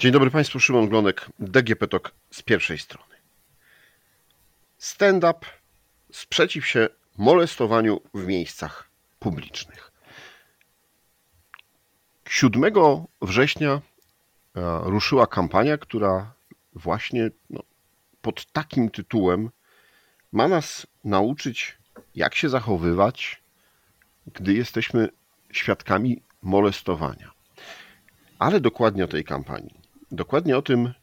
Dzień 0.00 0.12
dobry 0.12 0.30
Państwu, 0.30 0.60
Szymon 0.60 0.88
Glonek, 0.88 1.26
DGP 1.38 1.88
TOK 1.88 2.12
z 2.30 2.42
pierwszej 2.42 2.78
strony. 2.78 3.14
Stand-up 4.78 5.46
sprzeciw 6.12 6.66
się 6.66 6.88
molestowaniu 7.18 8.00
w 8.14 8.26
miejscach 8.26 8.88
publicznych. 9.18 9.92
7 12.28 12.72
września 13.22 13.70
e, 13.70 13.80
ruszyła 14.82 15.26
kampania, 15.26 15.78
która 15.78 16.32
właśnie 16.72 17.30
no, 17.50 17.62
pod 18.22 18.52
takim 18.52 18.90
tytułem 18.90 19.50
ma 20.32 20.48
nas 20.48 20.86
nauczyć, 21.04 21.78
jak 22.14 22.34
się 22.34 22.48
zachowywać, 22.48 23.42
gdy 24.26 24.54
jesteśmy 24.54 25.08
świadkami 25.52 26.22
molestowania. 26.42 27.30
Ale 28.38 28.60
dokładnie 28.60 29.04
o 29.04 29.08
tej 29.08 29.24
kampanii 29.24 29.79
dokładnie 30.10 30.56
o 30.56 30.62
tym, 30.62 30.94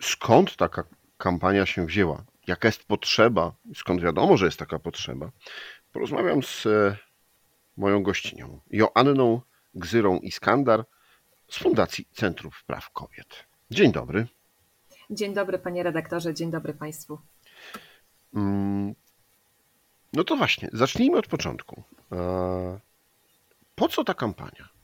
skąd 0.00 0.56
taka 0.56 0.84
kampania 1.18 1.66
się 1.66 1.86
wzięła, 1.86 2.24
jaka 2.46 2.68
jest 2.68 2.84
potrzeba, 2.84 3.52
skąd 3.74 4.02
wiadomo, 4.02 4.36
że 4.36 4.46
jest 4.46 4.58
taka 4.58 4.78
potrzeba, 4.78 5.30
porozmawiam 5.92 6.42
z 6.42 6.66
e, 6.66 6.96
moją 7.76 8.02
gościnią, 8.02 8.60
Joanną 8.70 9.40
Gzyrą 9.74 10.18
Iskandar 10.18 10.84
z 11.48 11.58
Fundacji 11.58 12.08
Centrów 12.12 12.64
Praw 12.66 12.90
Kobiet. 12.90 13.44
Dzień 13.70 13.92
dobry. 13.92 14.26
Dzień 15.10 15.34
dobry, 15.34 15.58
panie 15.58 15.82
redaktorze, 15.82 16.34
dzień 16.34 16.50
dobry 16.50 16.74
państwu. 16.74 17.18
Mm, 18.34 18.94
no 20.12 20.24
to 20.24 20.36
właśnie, 20.36 20.68
zacznijmy 20.72 21.18
od 21.18 21.26
początku. 21.26 21.82
E, 22.12 22.80
po 23.74 23.88
co 23.88 24.04
ta 24.04 24.14
kampania? 24.14 24.75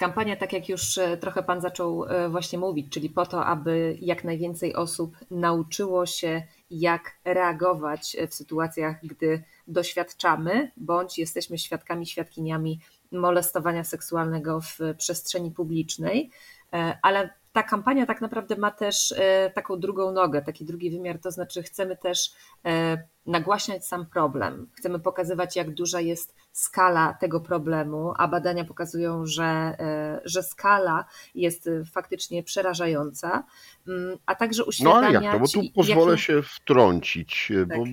Kampania, 0.00 0.36
tak 0.36 0.52
jak 0.52 0.68
już 0.68 0.98
e, 0.98 1.16
trochę 1.16 1.42
Pan 1.42 1.60
zaczął 1.60 2.04
e, 2.04 2.28
właśnie 2.28 2.58
mówić, 2.58 2.92
czyli 2.92 3.10
po 3.10 3.26
to, 3.26 3.46
aby 3.46 3.98
jak 4.00 4.24
najwięcej 4.24 4.74
osób 4.74 5.16
nauczyło 5.30 6.06
się, 6.06 6.42
jak 6.70 7.16
reagować 7.24 8.16
w 8.30 8.34
sytuacjach, 8.34 8.96
gdy 9.02 9.42
doświadczamy 9.68 10.70
bądź 10.76 11.18
jesteśmy 11.18 11.58
świadkami, 11.58 12.06
świadkiniami 12.06 12.80
molestowania 13.12 13.84
seksualnego 13.84 14.60
w 14.60 14.78
przestrzeni 14.98 15.50
publicznej, 15.50 16.30
e, 16.72 16.98
ale 17.02 17.30
ta 17.52 17.62
kampania 17.62 18.06
tak 18.06 18.20
naprawdę 18.20 18.56
ma 18.56 18.70
też 18.70 19.14
e, 19.18 19.50
taką 19.54 19.80
drugą 19.80 20.12
nogę, 20.12 20.42
taki 20.42 20.64
drugi 20.64 20.90
wymiar, 20.90 21.18
to 21.18 21.30
znaczy 21.30 21.62
chcemy 21.62 21.96
też 21.96 22.30
e, 22.64 23.02
nagłaśniać 23.26 23.86
sam 23.86 24.06
problem. 24.06 24.68
Chcemy 24.72 25.00
pokazywać, 25.00 25.56
jak 25.56 25.74
duża 25.74 26.00
jest 26.00 26.34
skala 26.52 27.14
tego 27.20 27.40
problemu, 27.40 28.12
a 28.16 28.28
badania 28.28 28.64
pokazują, 28.64 29.26
że, 29.26 29.44
e, 29.44 30.20
że 30.24 30.42
skala 30.42 31.04
jest 31.34 31.70
faktycznie 31.92 32.42
przerażająca, 32.42 33.44
mm, 33.88 34.18
a 34.26 34.34
także 34.34 34.64
uświadamiać... 34.64 35.02
No 35.02 35.18
ale 35.18 35.24
jak 35.26 35.34
to? 35.34 35.40
Bo 35.40 35.48
tu 35.48 35.72
pozwolę 35.74 36.18
się 36.18 36.42
wtrącić, 36.42 37.52
tak. 37.68 37.78
bo 37.78 37.84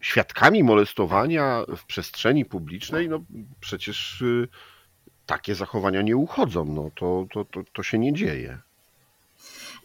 świadkami 0.00 0.64
molestowania 0.64 1.64
w 1.76 1.84
przestrzeni 1.84 2.44
publicznej, 2.44 3.08
no 3.08 3.20
przecież 3.60 4.24
takie 5.30 5.54
zachowania 5.54 6.02
nie 6.02 6.16
uchodzą. 6.16 6.64
No, 6.64 6.90
to, 6.94 7.26
to, 7.32 7.44
to, 7.44 7.60
to 7.72 7.82
się 7.82 7.98
nie 7.98 8.12
dzieje. 8.12 8.58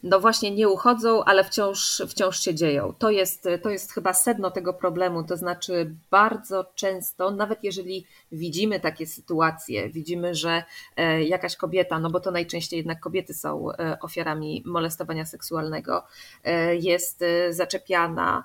No 0.04 0.20
właśnie 0.20 0.52
nie 0.52 0.70
uchodzą, 0.70 1.24
ale 1.24 1.44
wciąż, 1.44 2.02
wciąż 2.08 2.40
się 2.40 2.56
dzieją. 2.56 2.94
To 3.00 3.10
jest, 3.10 3.48
to 3.64 3.70
jest 3.70 3.94
chyba 3.94 4.14
sedno 4.14 4.52
tego 4.52 4.74
problemu. 4.74 5.24
To 5.24 5.38
znaczy, 5.38 5.96
bardzo 6.12 6.66
często, 6.76 7.32
nawet 7.32 7.64
jeżeli 7.64 8.06
widzimy 8.32 8.80
takie 8.80 9.08
sytuacje, 9.08 9.90
widzimy, 9.90 10.36
że 10.36 10.64
e, 10.98 11.24
jakaś 11.24 11.56
kobieta, 11.56 12.00
no 12.00 12.10
bo 12.10 12.20
to 12.20 12.32
najczęściej 12.32 12.78
jednak 12.78 13.00
kobiety 13.00 13.34
są 13.34 13.72
e, 13.72 13.98
ofiarami 14.00 14.64
molestowania 14.66 15.26
seksualnego, 15.26 16.04
e, 16.44 16.76
jest 16.76 17.24
zaczepiana, 17.50 18.44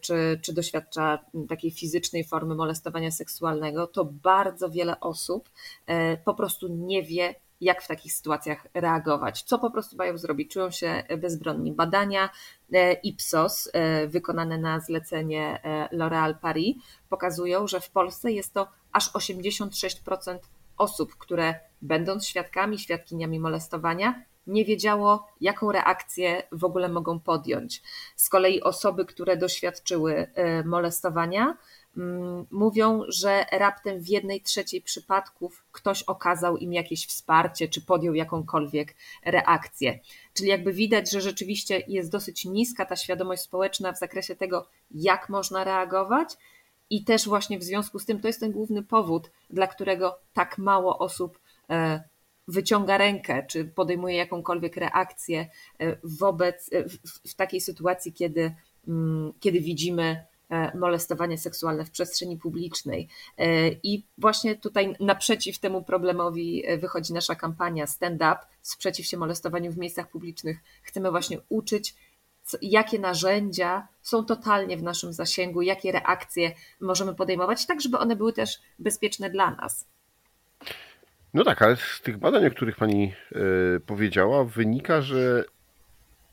czy, 0.00 0.40
czy 0.42 0.52
doświadcza 0.52 1.18
takiej 1.48 1.70
fizycznej 1.70 2.24
formy 2.24 2.54
molestowania 2.54 3.10
seksualnego, 3.10 3.86
to 3.86 4.04
bardzo 4.04 4.70
wiele 4.70 5.00
osób 5.00 5.50
e, 5.86 6.16
po 6.16 6.34
prostu 6.34 6.68
nie 6.68 7.02
wie, 7.02 7.34
jak 7.60 7.82
w 7.82 7.88
takich 7.88 8.12
sytuacjach 8.12 8.66
reagować, 8.74 9.42
co 9.42 9.58
po 9.58 9.70
prostu 9.70 9.96
mają 9.96 10.18
zrobić. 10.18 10.52
Czują 10.52 10.70
się 10.70 11.02
bezbronni. 11.18 11.72
Badania 11.72 12.30
e, 12.72 12.92
Ipsos, 12.92 13.70
e, 13.72 14.06
wykonane 14.06 14.58
na 14.58 14.80
zlecenie 14.80 15.60
L'Oréal 15.92 16.34
Paris, 16.40 16.76
pokazują, 17.08 17.66
że 17.66 17.80
w 17.80 17.90
Polsce 17.90 18.32
jest 18.32 18.54
to 18.54 18.68
aż 18.92 19.12
86% 19.12 20.38
osób, 20.76 21.16
które 21.16 21.54
będąc 21.82 22.26
świadkami, 22.26 22.78
świadkiniami 22.78 23.40
molestowania, 23.40 24.24
nie 24.46 24.64
wiedziało, 24.64 25.26
jaką 25.40 25.72
reakcję 25.72 26.42
w 26.52 26.64
ogóle 26.64 26.88
mogą 26.88 27.20
podjąć. 27.20 27.82
Z 28.16 28.28
kolei 28.28 28.62
osoby, 28.62 29.04
które 29.04 29.36
doświadczyły 29.36 30.26
e, 30.34 30.64
molestowania, 30.64 31.56
mm, 31.96 32.46
mówią, 32.50 33.02
że 33.08 33.46
raptem 33.52 34.00
w 34.00 34.08
jednej 34.08 34.40
trzeciej 34.40 34.82
przypadków 34.82 35.64
ktoś 35.72 36.02
okazał 36.02 36.56
im 36.56 36.72
jakieś 36.72 37.06
wsparcie, 37.06 37.68
czy 37.68 37.80
podjął 37.80 38.14
jakąkolwiek 38.14 38.94
reakcję. 39.24 39.98
Czyli 40.34 40.48
jakby 40.48 40.72
widać, 40.72 41.10
że 41.10 41.20
rzeczywiście 41.20 41.82
jest 41.88 42.10
dosyć 42.10 42.44
niska 42.44 42.84
ta 42.84 42.96
świadomość 42.96 43.42
społeczna 43.42 43.92
w 43.92 43.98
zakresie 43.98 44.36
tego, 44.36 44.68
jak 44.90 45.28
można 45.28 45.64
reagować. 45.64 46.36
I 46.90 47.04
też 47.04 47.28
właśnie 47.28 47.58
w 47.58 47.62
związku 47.62 47.98
z 47.98 48.06
tym 48.06 48.20
to 48.20 48.26
jest 48.26 48.40
ten 48.40 48.52
główny 48.52 48.82
powód, 48.82 49.30
dla 49.50 49.66
którego 49.66 50.18
tak 50.32 50.58
mało 50.58 50.98
osób 50.98 51.38
e, 51.70 52.11
wyciąga 52.48 52.98
rękę, 52.98 53.46
czy 53.46 53.64
podejmuje 53.64 54.16
jakąkolwiek 54.16 54.76
reakcję 54.76 55.48
e, 55.78 55.96
wobec, 56.04 56.72
e, 56.72 56.88
w, 57.28 57.34
takiej 57.34 57.60
sytuacji, 57.60 58.12
kiedy, 58.12 58.54
mm, 58.88 59.32
kiedy 59.40 59.60
widzimy 59.60 60.24
e, 60.50 60.78
molestowanie 60.78 61.38
seksualne 61.38 61.84
w 61.84 61.90
przestrzeni 61.90 62.38
publicznej. 62.38 63.08
I 63.82 64.06
właśnie 64.18 64.56
tutaj 64.56 64.96
naprzeciw 65.00 65.58
temu 65.58 65.82
problemowi 65.82 66.64
wychodzi 66.78 67.12
nasza 67.12 67.34
kampania 67.34 67.86
Stand 67.86 68.16
Up, 68.16 68.38
sprzeciw 68.62 69.06
się 69.06 69.16
molestowaniu 69.16 69.72
w 69.72 69.78
miejscach 69.78 70.10
publicznych. 70.10 70.58
Chcemy 70.82 71.10
właśnie 71.10 71.38
uczyć, 71.48 71.94
jakie 72.62 72.98
narzędzia 72.98 73.88
są 74.02 74.24
totalnie 74.24 74.76
w 74.76 74.82
naszym 74.82 75.12
zasięgu, 75.12 75.62
jakie 75.62 75.92
reakcje 75.92 76.52
możemy 76.80 77.14
podejmować, 77.14 77.66
tak 77.66 77.80
żeby 77.80 77.98
one 77.98 78.16
były 78.16 78.32
też 78.32 78.60
bezpieczne 78.78 79.30
dla 79.30 79.50
nas. 79.50 79.86
No 81.34 81.44
tak, 81.44 81.62
ale 81.62 81.76
z 81.76 82.00
tych 82.02 82.18
badań, 82.18 82.46
o 82.46 82.50
których 82.50 82.76
pani 82.76 83.12
y, 83.76 83.80
powiedziała, 83.80 84.44
wynika, 84.44 85.02
że 85.02 85.44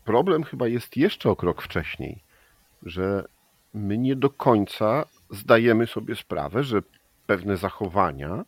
problem 0.04 0.44
chyba 0.44 0.68
jest 0.68 0.96
jeszcze 0.96 1.30
o 1.30 1.36
krok 1.36 1.62
wcześniej, 1.62 2.22
że 2.82 3.24
my 3.74 3.98
nie 3.98 4.16
do 4.16 4.30
końca 4.30 5.04
zdajemy 5.30 5.86
sobie 5.86 6.16
sprawę, 6.16 6.64
że 6.64 6.82
pewne 7.26 7.56
zachowania 7.56 8.44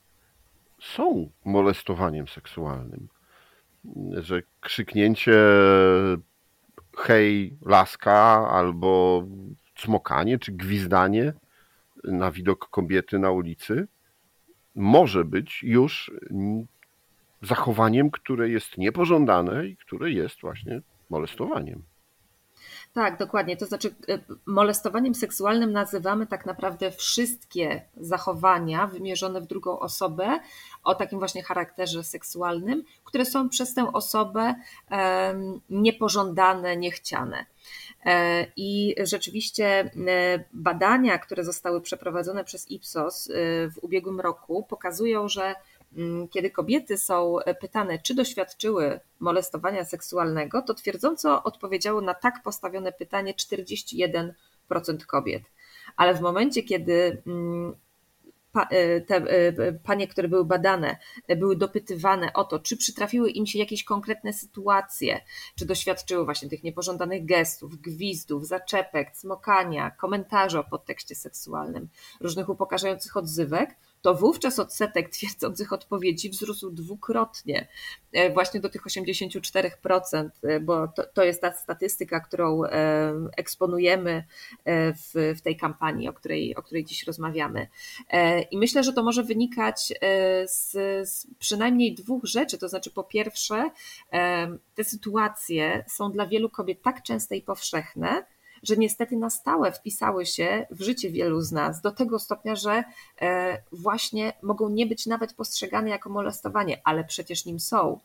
są 0.80 1.30
molestowaniem 1.44 2.28
seksualnym. 2.28 3.08
Że 4.12 4.42
krzyknięcie 4.60 5.34
hej, 6.96 7.56
laska, 7.66 8.48
albo 8.50 9.24
cmokanie 9.76 10.38
czy 10.38 10.52
gwizdanie 10.52 11.32
na 12.04 12.32
widok 12.32 12.68
kobiety 12.68 13.18
na 13.18 13.30
ulicy 13.30 13.86
może 14.74 15.24
być 15.24 15.62
już 15.62 16.12
zachowaniem, 17.42 18.10
które 18.10 18.48
jest 18.48 18.78
niepożądane 18.78 19.66
i 19.66 19.76
które 19.76 20.10
jest 20.10 20.40
właśnie 20.40 20.82
molestowaniem. 21.10 21.82
Tak, 22.92 23.18
dokładnie. 23.18 23.56
To 23.56 23.66
znaczy, 23.66 23.94
e, 24.08 24.18
molestowaniem 24.46 25.14
seksualnym 25.14 25.72
nazywamy 25.72 26.26
tak 26.26 26.46
naprawdę 26.46 26.90
wszystkie 26.90 27.82
zachowania 27.96 28.86
wymierzone 28.86 29.40
w 29.40 29.46
drugą 29.46 29.78
osobę 29.78 30.40
o 30.84 30.94
takim 30.94 31.18
właśnie 31.18 31.42
charakterze 31.42 32.04
seksualnym, 32.04 32.82
które 33.04 33.24
są 33.24 33.48
przez 33.48 33.74
tę 33.74 33.92
osobę 33.92 34.54
niepożądane, 35.70 36.76
niechciane. 36.76 37.46
E, 38.06 38.46
I 38.56 38.94
rzeczywiście 39.02 39.64
e, 39.66 39.90
badania, 40.52 41.18
które 41.18 41.44
zostały 41.44 41.80
przeprowadzone 41.80 42.44
przez 42.44 42.70
Ipsos 42.70 43.28
w 43.74 43.84
ubiegłym 43.84 44.20
roku, 44.20 44.66
pokazują, 44.68 45.28
że 45.28 45.54
Mm, 45.96 46.28
kiedy 46.28 46.50
kobiety 46.50 46.98
są 46.98 47.36
pytane, 47.60 47.98
czy 47.98 48.14
doświadczyły 48.14 49.00
molestowania 49.20 49.84
seksualnego, 49.84 50.62
to 50.62 50.74
twierdząco 50.74 51.42
odpowiedziało 51.42 52.00
na 52.00 52.14
tak 52.14 52.42
postawione 52.42 52.92
pytanie 52.92 53.34
41% 53.34 54.32
kobiet. 55.06 55.42
Ale 55.96 56.14
w 56.14 56.20
momencie, 56.20 56.62
kiedy 56.62 57.22
mm, 57.26 57.70
e, 57.70 57.74
te 59.06 59.16
e, 59.16 59.72
panie, 59.72 60.08
które 60.08 60.28
były 60.28 60.44
badane, 60.44 60.96
były 61.28 61.56
dopytywane 61.56 62.32
o 62.32 62.44
to, 62.44 62.58
czy 62.58 62.76
przytrafiły 62.76 63.30
im 63.30 63.46
się 63.46 63.58
jakieś 63.58 63.84
konkretne 63.84 64.32
sytuacje, 64.32 65.20
czy 65.54 65.66
doświadczyły 65.66 66.24
właśnie 66.24 66.48
tych 66.48 66.62
niepożądanych 66.62 67.24
gestów, 67.24 67.80
gwizdów, 67.80 68.46
zaczepek, 68.46 69.10
cmokania, 69.12 69.90
komentarzy 69.90 70.58
o 70.58 70.64
podtekście 70.64 71.14
seksualnym, 71.14 71.88
różnych 72.20 72.48
upokarzających 72.48 73.16
odzywek, 73.16 73.76
to 74.02 74.14
wówczas 74.14 74.58
odsetek 74.58 75.08
twierdzących 75.08 75.72
odpowiedzi 75.72 76.30
wzrósł 76.30 76.70
dwukrotnie, 76.70 77.68
e, 78.12 78.32
właśnie 78.32 78.60
do 78.60 78.68
tych 78.68 78.86
84%, 78.86 80.30
e, 80.42 80.60
bo 80.60 80.88
to, 80.88 81.02
to 81.14 81.24
jest 81.24 81.40
ta 81.40 81.52
statystyka, 81.52 82.20
którą 82.20 82.64
e, 82.64 82.70
eksponujemy 83.36 84.24
w, 84.66 85.34
w 85.38 85.40
tej 85.40 85.56
kampanii, 85.56 86.08
o 86.08 86.12
której, 86.12 86.56
o 86.56 86.62
której 86.62 86.84
dziś 86.84 87.06
rozmawiamy. 87.06 87.66
I 88.50 88.58
myślę, 88.58 88.84
że 88.84 88.92
to 88.92 89.02
może 89.02 89.22
wynikać 89.22 89.92
z, 90.46 90.70
z 91.08 91.26
przynajmniej 91.38 91.94
dwóch 91.94 92.24
rzeczy. 92.24 92.58
To 92.58 92.68
znaczy, 92.68 92.90
po 92.90 93.04
pierwsze, 93.04 93.70
te 94.74 94.84
sytuacje 94.84 95.84
są 95.88 96.12
dla 96.12 96.26
wielu 96.26 96.50
kobiet 96.50 96.82
tak 96.82 97.02
częste 97.02 97.36
i 97.36 97.42
powszechne, 97.42 98.24
że 98.62 98.76
niestety 98.76 99.16
na 99.16 99.30
stałe 99.30 99.72
wpisały 99.72 100.26
się 100.26 100.66
w 100.70 100.82
życie 100.82 101.10
wielu 101.10 101.40
z 101.40 101.52
nas 101.52 101.80
do 101.80 101.90
tego 101.90 102.18
stopnia, 102.18 102.56
że 102.56 102.84
e, 103.20 103.62
właśnie 103.72 104.32
mogą 104.42 104.68
nie 104.68 104.86
być 104.86 105.06
nawet 105.06 105.34
postrzegane 105.34 105.90
jako 105.90 106.10
molestowanie, 106.10 106.80
ale 106.84 107.04
przecież 107.04 107.46
nim 107.46 107.60
są. 107.60 108.00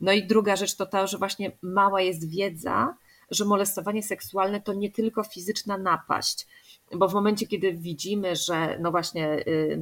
No 0.00 0.12
i 0.12 0.26
druga 0.26 0.56
rzecz 0.56 0.76
to 0.76 0.86
to, 0.86 1.06
że 1.06 1.18
właśnie 1.18 1.52
mała 1.62 2.00
jest 2.00 2.30
wiedza, 2.30 2.94
że 3.30 3.44
molestowanie 3.44 4.02
seksualne 4.02 4.60
to 4.60 4.72
nie 4.72 4.90
tylko 4.90 5.24
fizyczna 5.24 5.78
napaść, 5.78 6.46
bo 6.96 7.08
w 7.08 7.14
momencie, 7.14 7.46
kiedy 7.46 7.72
widzimy, 7.72 8.36
że 8.36 8.78
no 8.80 8.90
właśnie 8.90 9.46
y, 9.46 9.80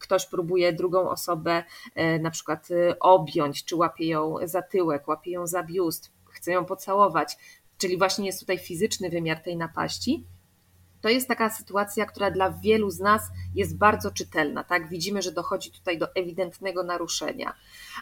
ktoś 0.00 0.26
próbuje 0.26 0.72
drugą 0.72 1.10
osobę 1.10 1.64
y, 1.98 2.18
na 2.18 2.30
przykład 2.30 2.70
y, 2.70 2.98
objąć, 2.98 3.64
czy 3.64 3.76
łapie 3.76 4.06
ją 4.06 4.36
za 4.44 4.62
tyłek, 4.62 5.08
łapie 5.08 5.30
ją 5.30 5.46
za 5.46 5.62
biust, 5.62 6.10
chce 6.26 6.52
ją 6.52 6.64
pocałować, 6.64 7.36
czyli 7.78 7.98
właśnie 7.98 8.26
jest 8.26 8.40
tutaj 8.40 8.58
fizyczny 8.58 9.10
wymiar 9.10 9.40
tej 9.40 9.56
napaści, 9.56 10.24
to 11.00 11.08
jest 11.08 11.28
taka 11.28 11.50
sytuacja, 11.50 12.06
która 12.06 12.30
dla 12.30 12.50
wielu 12.50 12.90
z 12.90 13.00
nas 13.00 13.22
jest 13.54 13.78
bardzo 13.78 14.10
czytelna. 14.10 14.64
Tak? 14.64 14.88
Widzimy, 14.88 15.22
że 15.22 15.32
dochodzi 15.32 15.70
tutaj 15.70 15.98
do 15.98 16.14
ewidentnego 16.14 16.82
naruszenia, 16.82 17.54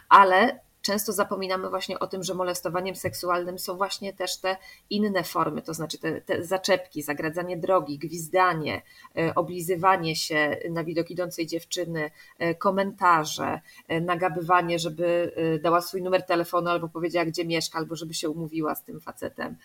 ale 0.09 0.59
często 0.83 1.13
zapominamy 1.13 1.69
właśnie 1.69 1.99
o 1.99 2.07
tym, 2.07 2.23
że 2.23 2.33
molestowaniem 2.33 2.95
seksualnym 2.95 3.59
są 3.59 3.77
właśnie 3.77 4.13
też 4.13 4.37
te 4.37 4.57
inne 4.89 5.23
formy, 5.23 5.61
to 5.61 5.73
znaczy 5.73 5.97
te, 5.97 6.21
te 6.21 6.43
zaczepki, 6.43 7.01
zagradzanie 7.01 7.57
drogi, 7.57 7.97
gwizdanie, 7.97 8.81
e, 9.17 9.35
oblizywanie 9.35 10.15
się 10.15 10.57
na 10.69 10.83
widok 10.83 11.11
idącej 11.11 11.47
dziewczyny, 11.47 12.11
e, 12.39 12.55
komentarze, 12.55 13.61
e, 13.87 14.01
nagabywanie, 14.01 14.79
żeby 14.79 15.33
dała 15.61 15.81
swój 15.81 16.01
numer 16.01 16.25
telefonu 16.25 16.69
albo 16.69 16.89
powiedziała, 16.89 17.25
gdzie 17.25 17.45
mieszka, 17.45 17.79
albo 17.79 17.95
żeby 17.95 18.13
się 18.13 18.29
umówiła 18.29 18.75
z 18.75 18.83
tym 18.83 19.01
facetem, 19.01 19.55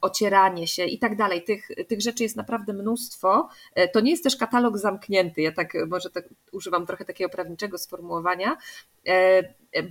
ocieranie 0.00 0.66
się 0.66 0.84
i 0.84 0.98
tak 0.98 1.16
dalej. 1.16 1.44
Tych, 1.44 1.68
tych 1.88 2.00
rzeczy 2.00 2.22
jest 2.22 2.36
naprawdę 2.36 2.72
mnóstwo. 2.72 3.48
To 3.92 4.00
nie 4.00 4.10
jest 4.10 4.24
też 4.24 4.36
katalog 4.36 4.78
zamknięty. 4.78 5.42
Ja 5.42 5.52
tak 5.52 5.72
może 5.88 6.10
tak 6.10 6.24
używam 6.52 6.86
trochę 6.86 7.04
takiego 7.04 7.30
prawniczego 7.30 7.78
sformułowania, 7.78 8.56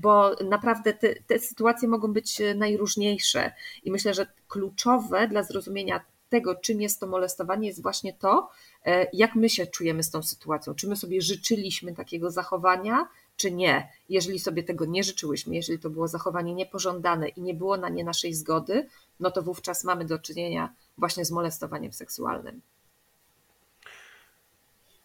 bo 0.02 0.36
naprawdę 0.50 0.94
te, 0.94 1.16
te 1.16 1.40
sytuacje 1.40 1.88
mogą 1.88 2.14
być 2.14 2.42
najróżniejsze 2.56 3.52
i 3.84 3.92
myślę, 3.92 4.14
że 4.14 4.28
kluczowe 4.48 5.28
dla 5.28 5.44
zrozumienia 5.44 6.02
tego, 6.30 6.56
czym 6.56 6.82
jest 6.82 7.00
to 7.00 7.08
molestowanie, 7.08 7.68
jest 7.68 7.82
właśnie 7.82 8.14
to, 8.14 8.50
e, 8.86 9.08
jak 9.14 9.36
my 9.36 9.50
się 9.50 9.68
czujemy 9.68 10.04
z 10.04 10.12
tą 10.12 10.24
sytuacją. 10.24 10.76
Czy 10.76 10.88
my 10.88 10.96
sobie 10.96 11.22
życzyliśmy 11.22 11.94
takiego 11.94 12.32
zachowania, 12.32 13.08
czy 13.38 13.52
nie. 13.52 13.92
Jeżeli 14.10 14.40
sobie 14.40 14.64
tego 14.64 14.86
nie 14.86 15.04
życzyłyśmy, 15.04 15.56
jeżeli 15.56 15.80
to 15.80 15.90
było 15.90 16.08
zachowanie 16.08 16.54
niepożądane 16.54 17.28
i 17.28 17.42
nie 17.42 17.54
było 17.54 17.78
na 17.78 17.90
nie 17.90 18.04
naszej 18.04 18.34
zgody, 18.34 18.88
no 19.20 19.32
to 19.32 19.42
wówczas 19.42 19.84
mamy 19.84 20.06
do 20.06 20.20
czynienia 20.20 20.74
właśnie 20.98 21.26
z 21.26 21.32
molestowaniem 21.32 21.94
seksualnym. 21.94 22.62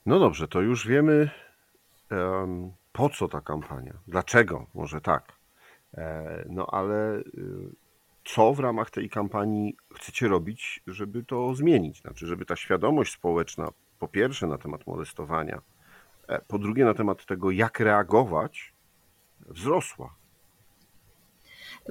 No 0.06 0.18
dobrze, 0.18 0.48
to 0.48 0.60
już 0.60 0.86
wiemy, 0.86 1.30
po 2.92 3.08
co 3.10 3.28
ta 3.28 3.40
kampania, 3.40 3.94
dlaczego, 4.08 4.66
może 4.74 5.00
tak. 5.00 5.32
E, 5.94 6.44
no 6.48 6.66
ale 6.66 7.18
y, 7.18 7.24
co 8.24 8.54
w 8.54 8.60
ramach 8.60 8.90
tej 8.90 9.10
kampanii 9.10 9.76
chcecie 9.94 10.28
robić, 10.28 10.82
żeby 10.86 11.24
to 11.24 11.54
zmienić? 11.54 12.00
Znaczy, 12.00 12.26
żeby 12.26 12.44
ta 12.44 12.56
świadomość 12.56 13.12
społeczna, 13.12 13.68
po 13.98 14.08
pierwsze 14.08 14.46
na 14.46 14.58
temat 14.58 14.86
molestowania, 14.86 15.62
e, 16.28 16.40
po 16.40 16.58
drugie 16.58 16.84
na 16.84 16.94
temat 16.94 17.26
tego, 17.26 17.50
jak 17.50 17.80
reagować, 17.80 18.74
wzrosła. 19.40 20.14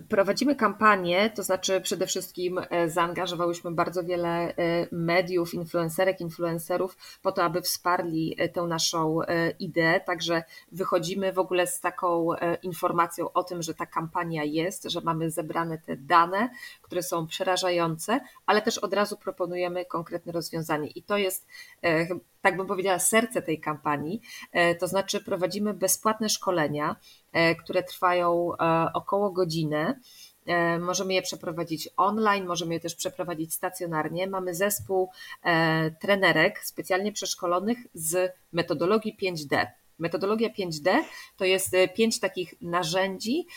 Prowadzimy 0.09 0.55
kampanię, 0.55 1.29
to 1.29 1.43
znaczy 1.43 1.81
przede 1.81 2.07
wszystkim 2.07 2.59
e, 2.69 2.89
zaangażowałyśmy 2.89 3.71
bardzo 3.71 4.03
wiele 4.03 4.29
e, 4.29 4.53
mediów, 4.91 5.53
influencerek, 5.53 6.21
influencerów 6.21 6.97
po 7.21 7.31
to, 7.31 7.43
aby 7.43 7.61
wsparli 7.61 8.35
e, 8.37 8.49
tę 8.49 8.61
naszą 8.61 9.19
ideę. 9.59 9.99
Także 9.99 10.43
wychodzimy 10.71 11.33
w 11.33 11.39
ogóle 11.39 11.67
z 11.67 11.79
taką 11.79 12.27
informacją 12.63 13.33
o 13.33 13.43
tym, 13.43 13.61
że 13.61 13.73
ta 13.73 13.85
kampania 13.85 14.43
jest, 14.43 14.83
że 14.83 15.01
mamy 15.01 15.31
zebrane 15.31 15.77
te 15.77 15.97
dane, 15.97 16.49
które 16.91 17.03
są 17.03 17.27
przerażające, 17.27 18.19
ale 18.45 18.61
też 18.61 18.77
od 18.77 18.93
razu 18.93 19.17
proponujemy 19.17 19.85
konkretne 19.85 20.31
rozwiązanie. 20.31 20.87
I 20.87 21.03
to 21.03 21.17
jest 21.17 21.47
tak 22.41 22.57
bym 22.57 22.67
powiedziała, 22.67 22.99
serce 22.99 23.41
tej 23.41 23.59
kampanii. 23.59 24.21
To 24.79 24.87
znaczy, 24.87 25.23
prowadzimy 25.23 25.73
bezpłatne 25.73 26.29
szkolenia 26.29 26.95
E, 27.31 27.55
które 27.55 27.83
trwają 27.83 28.51
e, 28.53 28.93
około 28.93 29.31
godziny. 29.31 29.99
E, 30.45 30.79
możemy 30.79 31.13
je 31.13 31.21
przeprowadzić 31.21 31.89
online, 31.97 32.45
możemy 32.45 32.73
je 32.73 32.79
też 32.79 32.95
przeprowadzić 32.95 33.53
stacjonarnie. 33.53 34.27
Mamy 34.27 34.55
zespół 34.55 35.11
trenerek 36.01 36.59
specjalnie 36.65 37.11
przeszkolonych 37.11 37.77
z 37.93 38.33
metodologii 38.51 39.17
5D. 39.21 39.67
Metodologia 40.01 40.49
5D 40.49 40.91
to 41.37 41.45
jest 41.45 41.71
pięć 41.95 42.19
takich 42.19 42.53
narzędzi, 42.61 43.47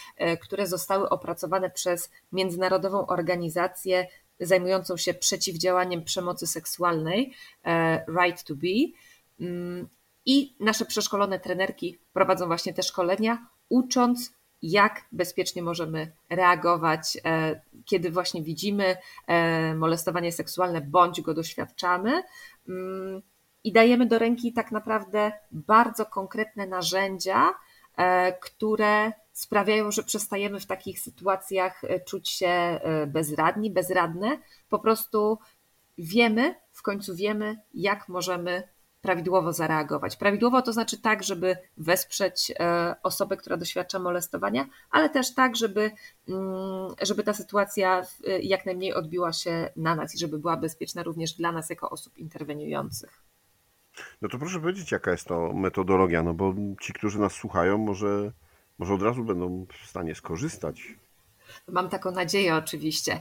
które 0.42 0.66
zostały 0.66 1.08
opracowane 1.08 1.70
przez 1.70 2.10
międzynarodową 2.32 3.06
organizację 3.06 4.06
zajmującą 4.40 4.96
się 4.96 5.14
przeciwdziałaniem 5.14 6.04
przemocy 6.04 6.46
seksualnej, 6.46 7.34
Right 8.20 8.44
to 8.44 8.54
Be. 8.54 8.92
Mm, 9.40 9.88
I 10.26 10.54
nasze 10.60 10.84
przeszkolone 10.84 11.40
trenerki 11.40 11.98
prowadzą 12.12 12.46
właśnie 12.46 12.74
te 12.74 12.82
szkolenia 12.82 13.46
ucząc, 13.68 14.32
jak 14.62 15.04
bezpiecznie 15.12 15.62
możemy 15.62 16.12
reagować, 16.30 17.18
e, 17.24 17.60
kiedy 17.84 18.10
właśnie 18.10 18.42
widzimy 18.42 18.96
e, 19.26 19.74
molestowanie 19.74 20.32
seksualne 20.32 20.80
bądź 20.80 21.20
go 21.20 21.34
doświadczamy. 21.34 22.22
I 23.64 23.72
dajemy 23.72 24.06
do 24.06 24.18
ręki 24.18 24.52
tak 24.52 24.72
naprawdę 24.72 25.32
bardzo 25.52 26.06
konkretne 26.06 26.66
narzędzia, 26.66 27.54
e, 27.96 28.32
które 28.32 29.12
sprawiają, 29.32 29.90
że 29.90 30.02
przestajemy 30.02 30.60
w 30.60 30.66
takich 30.66 31.00
sytuacjach 31.00 31.82
czuć 32.06 32.30
się 32.30 32.80
bezradni, 33.06 33.70
bezradne. 33.70 34.38
Po 34.68 34.78
prostu 34.78 35.38
wiemy, 35.98 36.54
w 36.72 36.82
końcu 36.82 37.14
wiemy, 37.16 37.56
jak 37.74 38.08
możemy 38.08 38.62
prawidłowo 39.04 39.52
zareagować. 39.52 40.16
Prawidłowo 40.16 40.62
to 40.62 40.72
znaczy 40.72 41.00
tak, 41.00 41.22
żeby 41.22 41.56
wesprzeć 41.76 42.52
e, 42.58 42.94
osobę, 43.02 43.36
która 43.36 43.56
doświadcza 43.56 43.98
molestowania, 43.98 44.66
ale 44.90 45.10
też 45.10 45.34
tak, 45.34 45.56
żeby, 45.56 45.90
mm, 46.28 46.94
żeby 47.02 47.22
ta 47.22 47.34
sytuacja 47.34 48.02
jak 48.42 48.66
najmniej 48.66 48.94
odbiła 48.94 49.32
się 49.32 49.70
na 49.76 49.94
nas 49.94 50.14
i 50.14 50.18
żeby 50.18 50.38
była 50.38 50.56
bezpieczna 50.56 51.02
również 51.02 51.32
dla 51.32 51.52
nas 51.52 51.70
jako 51.70 51.90
osób 51.90 52.18
interweniujących. 52.18 53.22
No 54.22 54.28
to 54.28 54.38
proszę 54.38 54.60
powiedzieć, 54.60 54.92
jaka 54.92 55.10
jest 55.10 55.26
to 55.26 55.52
metodologia, 55.52 56.22
no 56.22 56.34
bo 56.34 56.54
ci, 56.80 56.92
którzy 56.92 57.18
nas 57.18 57.32
słuchają, 57.32 57.78
może, 57.78 58.32
może 58.78 58.94
od 58.94 59.02
razu 59.02 59.24
będą 59.24 59.66
w 59.84 59.88
stanie 59.88 60.14
skorzystać 60.14 60.94
Mam 61.68 61.88
taką 61.88 62.10
nadzieję 62.10 62.54
oczywiście. 62.54 63.20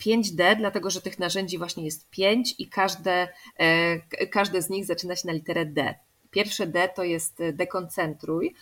5D, 0.00 0.42
e, 0.42 0.56
dlatego 0.56 0.90
że 0.90 1.00
tych 1.00 1.18
narzędzi 1.18 1.58
właśnie 1.58 1.84
jest 1.84 2.10
5 2.10 2.54
i 2.58 2.68
każde, 2.68 3.28
e, 3.56 4.26
każde 4.26 4.62
z 4.62 4.70
nich 4.70 4.84
zaczyna 4.84 5.16
się 5.16 5.26
na 5.26 5.32
literę 5.32 5.66
D. 5.66 5.94
Pierwsze 6.30 6.66
D 6.66 6.88
to 6.88 7.04
jest 7.04 7.38
dekoncentruj 7.52 8.54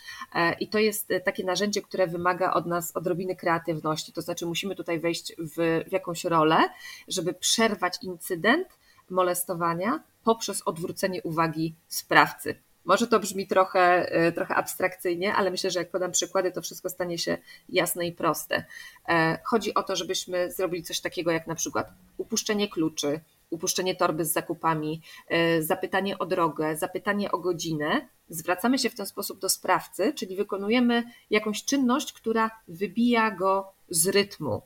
i 0.59 0.67
to 0.67 0.79
jest 0.79 1.07
takie 1.25 1.43
narzędzie, 1.43 1.81
które 1.81 2.07
wymaga 2.07 2.53
od 2.53 2.65
nas 2.65 2.95
odrobiny 2.95 3.35
kreatywności. 3.35 4.13
To 4.13 4.21
znaczy 4.21 4.45
musimy 4.45 4.75
tutaj 4.75 4.99
wejść 4.99 5.33
w, 5.37 5.83
w 5.89 5.91
jakąś 5.91 6.23
rolę, 6.23 6.69
żeby 7.07 7.33
przerwać 7.33 7.97
incydent 8.01 8.67
molestowania 9.11 10.03
poprzez 10.23 10.61
odwrócenie 10.65 11.21
uwagi 11.23 11.75
sprawcy. 11.87 12.55
Może 12.85 13.07
to 13.07 13.19
brzmi 13.19 13.47
trochę, 13.47 14.11
e, 14.11 14.31
trochę 14.31 14.55
abstrakcyjnie, 14.55 15.33
ale 15.33 15.51
myślę, 15.51 15.71
że 15.71 15.79
jak 15.79 15.91
podam 15.91 16.11
przykłady, 16.11 16.51
to 16.51 16.61
wszystko 16.61 16.89
stanie 16.89 17.17
się 17.17 17.37
jasne 17.69 18.07
i 18.07 18.11
proste. 18.11 18.65
E, 19.09 19.39
chodzi 19.43 19.73
o 19.73 19.83
to, 19.83 19.95
żebyśmy 19.95 20.51
zrobili 20.51 20.83
coś 20.83 20.99
takiego 20.99 21.31
jak 21.31 21.47
na 21.47 21.55
przykład 21.55 21.91
upuszczenie 22.17 22.67
kluczy, 22.67 23.19
upuszczenie 23.49 23.95
torby 23.95 24.25
z 24.25 24.31
zakupami, 24.31 25.01
e, 25.27 25.63
zapytanie 25.63 26.19
o 26.19 26.25
drogę, 26.25 26.77
zapytanie 26.77 27.31
o 27.31 27.37
godzinę. 27.37 28.07
Zwracamy 28.29 28.79
się 28.79 28.89
w 28.89 28.95
ten 28.95 29.05
sposób 29.05 29.39
do 29.39 29.49
sprawcy, 29.49 30.13
czyli 30.13 30.35
wykonujemy 30.35 31.03
jakąś 31.29 31.65
czynność, 31.65 32.13
która 32.13 32.51
wybija 32.67 33.31
go 33.31 33.71
z 33.89 34.07
rytmu, 34.07 34.61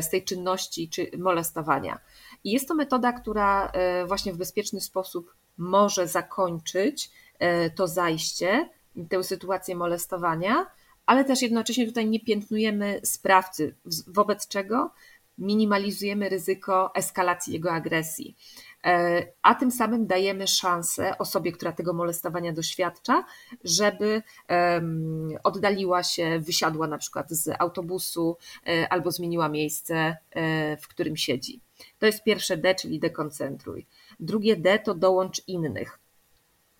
z 0.00 0.10
tej 0.10 0.24
czynności 0.24 0.88
czy 0.88 1.10
molestowania. 1.18 1.98
I 2.44 2.50
jest 2.50 2.68
to 2.68 2.74
metoda, 2.74 3.12
która 3.12 3.72
właśnie 4.06 4.32
w 4.32 4.36
bezpieczny 4.36 4.80
sposób 4.80 5.34
może 5.58 6.08
zakończyć 6.08 7.10
to 7.76 7.88
zajście, 7.88 8.68
tę 9.08 9.24
sytuację 9.24 9.76
molestowania, 9.76 10.66
ale 11.06 11.24
też 11.24 11.42
jednocześnie 11.42 11.86
tutaj 11.86 12.06
nie 12.08 12.20
piętnujemy 12.20 13.00
sprawcy, 13.04 13.74
wobec 14.06 14.48
czego 14.48 14.90
minimalizujemy 15.38 16.28
ryzyko 16.28 16.94
eskalacji 16.94 17.52
jego 17.52 17.72
agresji. 17.72 18.36
E, 18.84 19.26
a 19.42 19.54
tym 19.54 19.70
samym 19.70 20.06
dajemy 20.06 20.46
szansę 20.46 21.18
osobie, 21.18 21.52
która 21.52 21.72
tego 21.72 21.92
molestowania 21.92 22.52
doświadcza, 22.52 23.24
żeby 23.64 24.22
oddaliła 25.44 26.02
się, 26.02 26.40
wysiadła 26.40 26.86
na 26.86 26.98
przykład 26.98 27.30
z 27.30 27.48
autobusu 27.58 28.36
e, 28.66 28.88
albo 28.92 29.10
zmieniła 29.10 29.48
miejsce, 29.48 30.16
e, 30.30 30.76
w 30.76 30.88
którym 30.88 31.16
siedzi. 31.16 31.60
To 32.00 32.06
jest 32.06 32.24
pierwsze 32.24 32.56
D, 32.56 32.74
czyli 32.74 32.98
dekoncentruj. 32.98 33.86
Drugie 34.20 34.56
D 34.56 34.78
to 34.78 34.94
dołącz 34.94 35.48
innych. 35.48 35.98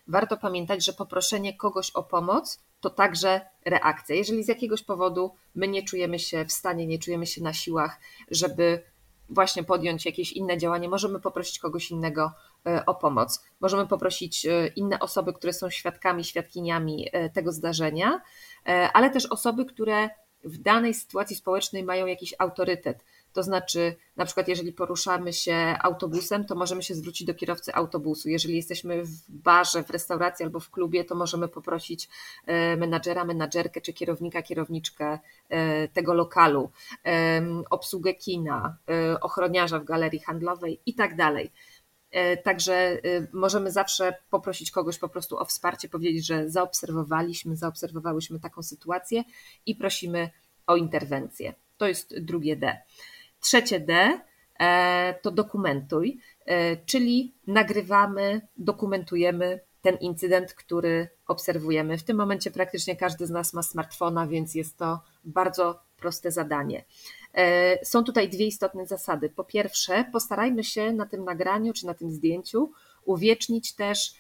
Warto 0.07 0.37
pamiętać, 0.37 0.85
że 0.85 0.93
poproszenie 0.93 1.57
kogoś 1.57 1.91
o 1.91 2.03
pomoc 2.03 2.61
to 2.81 2.91
także 2.91 3.41
reakcja. 3.65 4.17
Jeżeli 4.17 4.45
z 4.45 4.49
jakiegoś 4.49 4.83
powodu 4.83 5.35
my 5.55 5.69
nie 5.69 5.83
czujemy 5.83 6.19
się 6.19 6.45
w 6.45 6.53
stanie, 6.53 6.87
nie 6.87 6.99
czujemy 6.99 7.27
się 7.27 7.43
na 7.43 7.53
siłach, 7.53 8.01
żeby 8.31 8.83
właśnie 9.29 9.65
podjąć 9.65 10.07
jakieś 10.07 10.33
inne 10.33 10.59
działanie, 10.59 10.89
możemy 10.89 11.21
poprosić 11.21 11.59
kogoś 11.59 11.91
innego 11.91 12.33
e, 12.67 12.87
o 12.87 12.95
pomoc. 12.95 13.45
Możemy 13.61 13.87
poprosić 13.87 14.47
e, 14.47 14.67
inne 14.67 14.99
osoby, 14.99 15.33
które 15.33 15.53
są 15.53 15.71
świadkami, 15.71 16.25
świadkiniami 16.25 17.09
e, 17.13 17.31
tego 17.31 17.53
zdarzenia, 17.53 18.21
ale 18.93 19.11
też 19.11 19.27
osoby, 19.27 19.65
które 19.65 20.09
w 20.45 20.59
danej 20.59 20.95
sytuacji 20.95 21.37
społecznej 21.37 21.85
mają 21.85 22.07
jakiś 22.07 22.35
autorytet. 22.39 23.05
To 23.33 23.43
znaczy, 23.43 23.97
na 24.17 24.25
przykład, 24.25 24.49
jeżeli 24.49 24.73
poruszamy 24.73 25.33
się 25.33 25.55
autobusem, 25.83 26.45
to 26.45 26.55
możemy 26.55 26.83
się 26.83 26.95
zwrócić 26.95 27.27
do 27.27 27.35
kierowcy 27.35 27.75
autobusu. 27.75 28.29
Jeżeli 28.29 28.57
jesteśmy 28.57 29.05
w 29.05 29.29
barze, 29.29 29.85
w 29.85 29.91
restauracji 29.91 30.45
albo 30.45 30.61
w 30.61 30.71
klubie, 30.71 31.05
to 31.05 31.15
możemy 31.15 31.49
poprosić 31.49 32.09
e, 32.47 32.77
menadżera, 32.77 33.25
menadżerkę 33.25 33.81
czy 33.81 33.93
kierownika, 33.93 34.43
kierowniczkę 34.43 35.19
e, 35.49 35.89
tego 35.89 36.15
lokalu, 36.15 36.71
e, 37.07 37.43
obsługę 37.71 38.15
kina, 38.15 38.77
ochroniarza 39.21 39.79
w 39.79 39.85
galerii 39.85 40.21
handlowej 40.21 40.81
i 40.87 40.95
tak 40.95 41.17
dalej. 41.17 41.53
Także 42.45 42.99
możemy 43.33 43.71
zawsze 43.71 44.15
poprosić 44.31 44.71
kogoś 44.71 44.99
po 44.99 45.09
prostu 45.09 45.39
o 45.39 45.45
wsparcie, 45.45 45.89
powiedzieć, 45.89 46.27
że 46.27 46.51
zaobserwowaliśmy, 46.51 47.57
zaobserwowałyśmy 47.57 48.41
taką 48.41 48.63
sytuację 48.63 49.25
i 49.67 49.75
prosimy 49.75 50.31
o 50.67 50.77
interwencję. 50.77 51.55
To 51.77 51.89
jest 51.89 52.19
drugie 52.19 52.57
D. 52.57 52.79
Trzecie 53.41 53.81
D 53.81 54.21
e, 54.61 55.15
to 55.23 55.31
dokumentuj, 55.31 56.21
e, 56.47 56.77
czyli 56.77 57.35
nagrywamy, 57.47 58.41
dokumentujemy 58.57 59.61
ten 59.83 59.97
incydent, 59.97 60.55
który 60.55 61.09
obserwujemy. 61.27 61.99
W 61.99 62.03
tym 62.03 62.17
momencie 62.17 62.51
praktycznie 62.51 62.97
każdy 62.97 63.27
z 63.27 63.31
nas 63.31 63.55
ma 63.55 63.63
smartfona, 63.63 64.27
więc 64.27 64.55
jest 64.55 64.77
to 64.77 65.01
bardzo 65.25 65.81
proste 65.97 66.33
zadanie. 66.33 66.85
E, 67.35 67.85
są 67.85 68.05
tutaj 68.05 68.29
dwie 68.29 68.47
istotne 68.47 68.87
zasady. 68.87 69.29
Po 69.29 69.45
pierwsze, 69.45 70.05
postarajmy 70.13 70.65
się 70.65 70.93
na 70.93 71.07
tym 71.07 71.25
nagraniu 71.25 71.73
czy 71.73 71.87
na 71.87 71.95
tym 71.95 72.11
zdjęciu 72.11 72.73
uwiecznić 73.05 73.73
też 73.73 74.15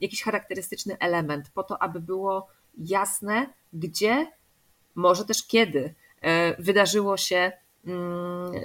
jakiś 0.00 0.22
charakterystyczny 0.22 0.98
element, 0.98 1.50
po 1.54 1.62
to, 1.62 1.82
aby 1.82 2.00
było 2.00 2.48
jasne, 2.78 3.46
gdzie, 3.72 4.32
może 4.94 5.24
też 5.24 5.46
kiedy 5.46 5.94
wydarzyło 6.58 7.16
się 7.16 7.52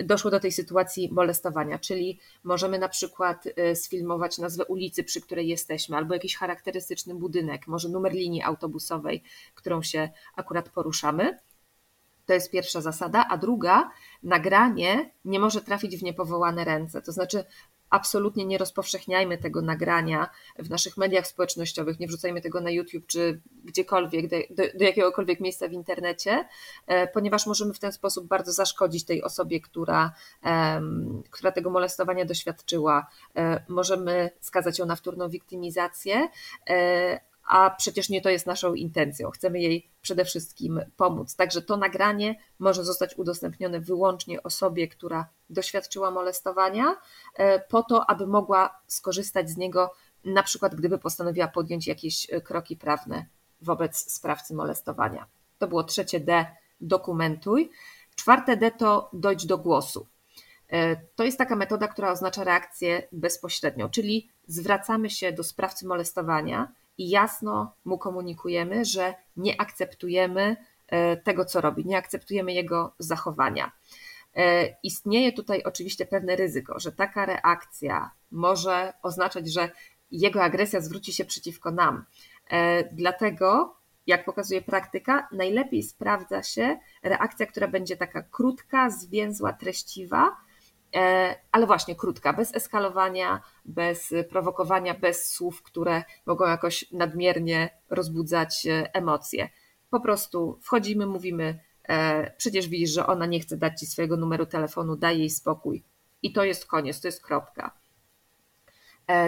doszło 0.04 0.32
do 0.32 0.40
tej 0.40 0.52
sytuacji 0.52 1.10
molestowania, 1.12 1.80
czyli 1.80 2.20
możemy 2.44 2.80
na 2.80 2.90
przykład 2.90 3.46
y, 3.46 3.76
sfilmować 3.76 4.38
nazwę 4.38 4.66
ulicy, 4.66 5.04
przy 5.04 5.22
której 5.22 5.48
jesteśmy, 5.48 5.98
albo 5.98 6.14
jakiś 6.14 6.38
charakterystyczny 6.38 7.16
budynek, 7.16 7.68
może 7.68 7.90
numer 7.90 8.14
linii 8.14 8.42
autobusowej, 8.42 9.24
którą 9.56 9.82
się 9.82 10.10
akurat 10.36 10.70
poruszamy. 10.70 11.40
To 12.26 12.34
jest 12.34 12.52
pierwsza 12.52 12.82
zasada, 12.82 13.26
a 13.30 13.38
druga, 13.38 13.92
nagranie 14.24 15.12
nie 15.26 15.40
może 15.40 15.62
trafić 15.62 15.98
w 15.98 16.04
niepowołane 16.04 16.64
ręce. 16.64 17.02
To 17.02 17.12
znaczy, 17.12 17.44
absolutnie 17.92 18.46
nie 18.46 18.58
rozpowszechniajmy 18.58 19.38
tego 19.38 19.62
nagrania 19.62 20.30
w 20.60 20.70
naszych 20.70 20.98
mediach 20.98 21.28
społecznościowych, 21.28 22.00
nie 22.00 22.08
wrzucajmy 22.08 22.42
tego 22.42 22.62
na 22.62 22.70
YouTube 22.72 23.08
czy 23.08 23.42
gdziekolwiek, 23.64 24.28
do, 24.28 24.38
do, 24.78 24.86
jakiegokolwiek 24.86 25.40
miejsca 25.40 25.68
w 25.68 25.72
internecie, 25.72 26.48
e, 26.88 27.08
ponieważ 27.08 27.48
możemy 27.48 27.74
w 27.74 27.80
ten 27.80 27.92
sposób 27.92 28.28
bardzo 28.28 28.52
zaszkodzić 28.52 29.06
tej 29.06 29.24
osobie, 29.24 29.62
która, 29.62 30.14
która 31.32 31.52
tego 31.52 31.70
molestowania 31.70 32.26
doświadczyła. 32.26 33.08
E, 33.36 33.64
możemy 33.68 34.30
skazać 34.40 34.80
ją 34.80 34.86
na 34.86 34.96
wtórną 34.96 35.30
wiktymizację, 35.30 36.30
e, 36.70 37.31
a 37.48 37.70
przecież 37.70 38.10
nie 38.10 38.22
to 38.22 38.30
jest 38.30 38.46
naszą 38.46 38.74
intencją. 38.74 39.30
Chcemy 39.30 39.60
jej 39.60 39.90
przede 40.02 40.26
wszystkim 40.26 40.82
pomóc. 40.98 41.36
Także 41.36 41.62
to 41.62 41.78
nagranie 41.78 42.36
może 42.60 42.86
zostać 42.86 43.18
udostępnione 43.18 43.80
wyłącznie 43.80 44.44
osobie, 44.44 44.88
która 44.88 45.30
doświadczyła 45.50 46.12
molestowania, 46.12 46.96
e, 47.36 47.60
po 47.60 47.84
to, 47.84 48.10
aby 48.10 48.28
mogła 48.28 48.82
skorzystać 48.88 49.50
z 49.50 49.58
niego, 49.58 49.94
na 50.26 50.44
przykład 50.44 50.76
gdyby 50.76 50.98
postanowiła 50.98 51.48
podjąć 51.48 51.88
jakieś 51.88 52.34
e, 52.34 52.42
kroki 52.42 52.78
prawne 52.78 53.26
wobec 53.62 54.12
sprawcy 54.14 54.54
molestowania. 54.54 55.26
To 55.58 55.68
było 55.68 55.84
trzecie 55.84 56.20
D, 56.20 56.46
dokumentuj. 56.82 57.72
Czwarte 58.16 58.58
D 58.58 58.72
to 58.72 59.10
dojdź 59.14 59.46
do 59.46 59.58
głosu. 59.58 60.08
E, 60.70 60.96
to 60.96 61.24
jest 61.24 61.38
taka 61.38 61.56
metoda, 61.56 61.88
która 61.88 62.12
oznacza 62.12 62.44
reakcję 62.44 63.08
bezpośrednią, 63.12 63.90
czyli 63.90 64.30
zwracamy 64.48 65.10
się 65.10 65.32
do 65.32 65.44
sprawcy 65.44 65.88
molestowania 65.88 66.72
i 67.02 67.10
jasno 67.10 67.76
mu 67.86 67.98
komunikujemy, 67.98 68.86
że 68.86 69.14
nie 69.38 69.62
akceptujemy 69.62 70.56
e, 70.88 71.18
tego, 71.18 71.46
co 71.46 71.62
robi, 71.62 71.86
nie 71.86 71.98
akceptujemy 71.98 72.54
jego 72.54 72.94
zachowania. 73.00 73.72
E, 74.36 74.76
istnieje 74.84 75.32
tutaj 75.32 75.64
oczywiście 75.64 76.06
pewne 76.06 76.36
ryzyko, 76.36 76.80
że 76.80 76.92
taka 76.92 77.26
reakcja 77.26 78.12
może 78.32 78.94
oznaczać, 79.04 79.54
że 79.54 79.70
jego 80.12 80.44
agresja 80.44 80.82
zwróci 80.82 81.14
się 81.14 81.26
przeciwko 81.26 81.72
nam. 81.72 82.06
E, 82.50 82.84
dlatego, 82.94 83.76
jak 84.08 84.26
pokazuje 84.26 84.62
praktyka, 84.62 85.28
najlepiej 85.32 85.84
sprawdza 85.84 86.44
się 86.44 86.80
reakcja, 87.04 87.46
która 87.46 87.68
będzie 87.68 87.98
taka 87.98 88.22
krótka, 88.24 88.90
zwięzła, 88.90 89.54
treściwa, 89.54 90.38
ale 91.52 91.66
właśnie 91.66 91.96
krótka, 91.96 92.34
bez 92.34 92.56
eskalowania, 92.56 93.42
bez 93.66 94.14
prowokowania, 94.30 94.94
bez 94.94 95.30
słów, 95.30 95.64
które 95.64 96.04
mogą 96.26 96.48
jakoś 96.48 96.92
nadmiernie 96.92 97.70
rozbudzać 97.90 98.66
e, 98.66 98.94
emocje. 98.94 99.50
Po 99.90 100.00
prostu 100.00 100.60
wchodzimy, 100.62 101.06
mówimy, 101.06 101.60
e, 101.88 102.32
przecież 102.38 102.68
widzisz, 102.68 102.90
że 102.90 103.08
ona 103.08 103.26
nie 103.26 103.40
chce 103.40 103.58
dać 103.58 103.80
ci 103.80 103.86
swojego 103.86 104.18
numeru 104.18 104.46
telefonu, 104.46 104.96
daj 104.96 105.20
jej 105.20 105.30
spokój. 105.30 105.84
I 106.22 106.34
to 106.34 106.44
jest 106.44 106.66
koniec, 106.66 107.02
to 107.02 107.08
jest 107.08 107.24
kropka. 107.24 107.82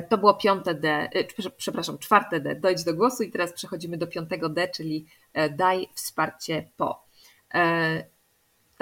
To 0.10 0.18
było 0.18 0.34
piąte 0.34 0.76
D, 0.76 1.10
przepraszam, 1.58 1.98
czwarte 1.98 2.40
D, 2.40 2.56
dojdź 2.56 2.84
do 2.84 2.94
głosu 2.94 3.24
i 3.24 3.32
teraz 3.32 3.54
przechodzimy 3.54 3.98
do 3.98 4.08
piątego 4.08 4.50
D, 4.50 4.68
czyli 4.68 5.06
daj 5.52 5.90
wsparcie 5.94 6.70
po 6.78 7.06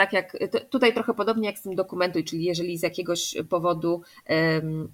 tak 0.02 0.14
jak 0.14 0.38
tutaj 0.70 0.94
trochę 0.94 1.14
podobnie 1.14 1.48
jak 1.48 1.58
z 1.58 1.62
tym 1.62 1.76
dokumentuj, 1.76 2.24
czyli 2.24 2.44
jeżeli 2.44 2.78
z 2.78 2.84
jakiegoś 2.84 3.36
powodu 3.50 4.02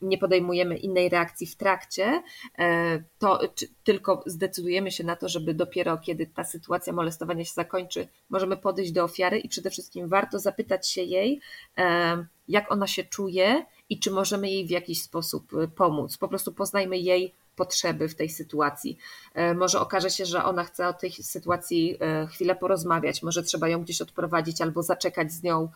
nie 0.01 0.17
podejmujemy 0.17 0.77
innej 0.77 1.09
reakcji 1.09 1.47
w 1.47 1.55
trakcie, 1.55 2.23
e, 2.59 3.03
to 3.19 3.39
tylko 3.83 4.23
zdecydujemy 4.25 4.91
się 4.91 5.03
na 5.03 5.15
to, 5.15 5.29
żeby 5.29 5.53
dopiero 5.53 5.97
kiedy 5.97 6.25
ta 6.25 6.43
sytuacja 6.43 6.93
molestowania 6.93 7.45
się 7.45 7.53
zakończy, 7.53 8.07
możemy 8.29 8.57
podejść 8.57 8.91
do 8.91 9.03
ofiary 9.03 9.39
i 9.39 9.49
przede 9.49 9.69
wszystkim 9.69 10.07
warto 10.07 10.39
zapytać 10.39 10.89
się 10.89 11.01
jej, 11.01 11.41
jak 12.47 12.71
ona 12.71 12.87
się 12.87 13.03
czuje 13.03 13.65
i 13.89 13.99
czy 13.99 14.11
możemy 14.11 14.49
jej 14.49 14.67
w 14.67 14.69
jakiś 14.69 15.01
sposób 15.01 15.53
e, 15.53 15.67
pomóc. 15.67 16.17
Po 16.17 16.27
prostu 16.27 16.53
poznajmy 16.53 16.97
jej 16.97 17.33
potrzeby 17.57 18.09
w 18.09 18.15
tej 18.15 18.29
sytuacji. 18.29 18.97
E, 19.33 19.53
może 19.53 19.79
okaże 19.79 20.09
się, 20.09 20.25
że 20.25 20.43
ona 20.43 20.63
chce 20.63 20.87
o 20.87 20.93
tej 20.93 21.11
sytuacji 21.11 21.97
e, 21.99 22.27
chwilę 22.27 22.55
porozmawiać, 22.55 23.23
może 23.23 23.43
trzeba 23.43 23.67
ją 23.67 23.83
gdzieś 23.83 24.01
odprowadzić 24.01 24.61
albo 24.61 24.83
zaczekać 24.83 25.31
z 25.31 25.43
nią 25.43 25.69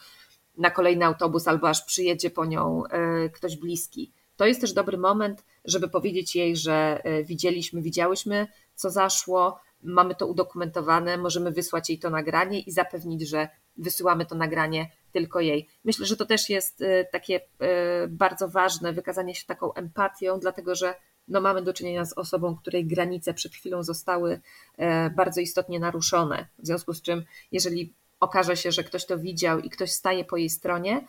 na 0.57 0.71
kolejny 0.71 1.05
autobus, 1.05 1.47
albo 1.47 1.69
aż 1.69 1.85
przyjedzie 1.85 2.29
po 2.29 2.45
nią 2.45 2.83
e, 2.85 3.29
ktoś 3.29 3.57
bliski. 3.57 4.11
To 4.35 4.45
jest 4.45 4.61
też 4.61 4.73
dobry 4.73 4.97
moment, 4.97 5.45
żeby 5.65 5.89
powiedzieć 5.89 6.35
jej, 6.35 6.55
że 6.55 7.01
widzieliśmy, 7.25 7.81
widziałyśmy, 7.81 8.47
co 8.75 8.89
zaszło, 8.89 9.59
mamy 9.83 10.15
to 10.15 10.27
udokumentowane, 10.27 11.17
możemy 11.17 11.51
wysłać 11.51 11.89
jej 11.89 12.00
to 12.00 12.09
nagranie 12.09 12.59
i 12.59 12.71
zapewnić, 12.71 13.29
że 13.29 13.50
wysyłamy 13.77 14.25
to 14.25 14.35
nagranie 14.35 14.91
tylko 15.11 15.39
jej. 15.39 15.67
Myślę, 15.83 16.05
że 16.05 16.17
to 16.17 16.25
też 16.25 16.50
jest 16.50 16.83
takie 17.11 17.41
bardzo 18.09 18.50
ważne, 18.50 18.93
wykazanie 18.93 19.35
się 19.35 19.45
taką 19.45 19.73
empatią, 19.73 20.39
dlatego 20.39 20.75
że 20.75 20.95
no 21.31 21.41
mamy 21.41 21.61
do 21.61 21.73
czynienia 21.73 22.05
z 22.05 22.13
osobą, 22.13 22.55
której 22.55 22.85
granice 22.85 23.33
przed 23.33 23.53
chwilą 23.53 23.83
zostały 23.83 24.41
e, 24.77 25.09
bardzo 25.09 25.41
istotnie 25.41 25.79
naruszone. 25.79 26.47
W 26.59 26.65
związku 26.65 26.93
z 26.93 27.01
czym, 27.01 27.23
jeżeli 27.51 27.93
okaże 28.19 28.57
się, 28.57 28.71
że 28.71 28.83
ktoś 28.83 29.05
to 29.05 29.17
widział 29.17 29.59
i 29.59 29.69
ktoś 29.69 29.91
staje 29.91 30.25
po 30.25 30.38
jej 30.38 30.50
stronie, 30.50 31.05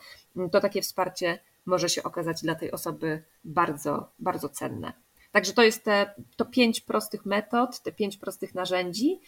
to 0.51 0.61
takie 0.61 0.81
wsparcie 0.81 1.39
może 1.65 1.89
się 1.89 2.03
okazać 2.03 2.41
dla 2.41 2.55
tej 2.55 2.71
osoby 2.71 3.23
bardzo, 3.43 4.09
bardzo 4.19 4.49
cenne. 4.49 4.93
Także 5.31 5.53
to 5.53 5.63
jest 5.63 5.83
te, 5.83 6.13
to 6.35 6.45
pięć 6.45 6.81
prostych 6.81 7.25
metod, 7.25 7.79
te 7.79 7.91
pięć 7.91 8.17
prostych 8.17 8.55
narzędzi. 8.55 9.19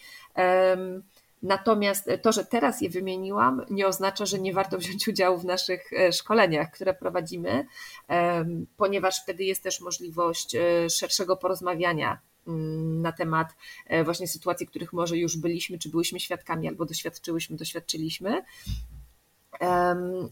Natomiast 1.42 2.10
to, 2.22 2.32
że 2.32 2.44
teraz 2.44 2.80
je 2.80 2.90
wymieniłam, 2.90 3.62
nie 3.70 3.86
oznacza, 3.86 4.26
że 4.26 4.38
nie 4.38 4.52
warto 4.52 4.78
wziąć 4.78 5.08
udziału 5.08 5.38
w 5.38 5.44
naszych 5.44 5.92
e, 5.92 6.12
szkoleniach, 6.12 6.70
które 6.70 6.94
prowadzimy, 6.94 7.66
ponieważ 8.76 9.22
wtedy 9.22 9.44
jest 9.44 9.62
też 9.62 9.80
możliwość 9.80 10.54
e, 10.54 10.90
szerszego 10.90 11.36
porozmawiania 11.36 12.18
mm, 12.46 13.02
na 13.02 13.12
temat 13.12 13.54
e, 13.86 14.04
właśnie 14.04 14.28
sytuacji, 14.28 14.66
których 14.66 14.92
może 14.92 15.16
już 15.16 15.36
byliśmy, 15.36 15.78
czy 15.78 15.88
byliśmy 15.88 16.20
świadkami, 16.20 16.68
albo 16.68 16.84
doświadczyłyśmy, 16.84 17.56
doświadczyliśmy. 17.56 18.42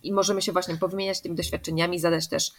I 0.02 0.12
możemy 0.12 0.42
się 0.42 0.52
właśnie 0.52 0.76
powymieniać 0.76 1.20
tymi 1.20 1.34
doświadczeniami, 1.34 1.98
zadać 1.98 2.28
też 2.28 2.52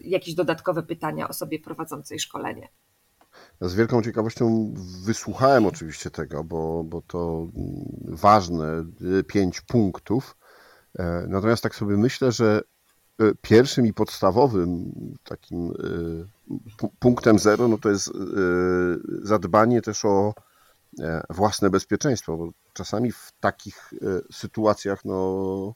jakieś 0.00 0.34
dodatkowe 0.34 0.82
pytania 0.82 1.28
osobie 1.28 1.58
prowadzącej 1.58 2.18
szkolenie. 2.18 2.68
Z 3.60 3.74
wielką 3.74 4.02
ciekawością 4.02 4.74
wysłuchałem 5.04 5.66
oczywiście 5.66 6.10
tego, 6.10 6.44
bo, 6.44 6.84
bo 6.84 7.02
to 7.02 7.46
ważne 8.04 8.84
y, 9.18 9.24
pięć 9.24 9.60
punktów. 9.60 10.36
E, 10.98 11.26
natomiast 11.28 11.62
tak 11.62 11.74
sobie 11.74 11.96
myślę, 11.96 12.32
że 12.32 12.62
y, 13.22 13.32
pierwszym 13.42 13.86
i 13.86 13.92
podstawowym 13.92 14.92
takim 15.24 15.70
y, 15.70 16.26
punktem 16.98 17.38
zero 17.38 17.68
no 17.68 17.78
to 17.78 17.90
jest 17.90 18.10
zadbanie 19.22 19.82
też 19.82 20.04
o 20.04 20.34
e, 21.00 21.22
własne 21.30 21.70
bezpieczeństwo, 21.70 22.36
bo 22.36 22.50
czasami 22.72 23.12
w 23.12 23.32
takich 23.40 23.94
sytuacjach 24.32 25.04
no, 25.04 25.74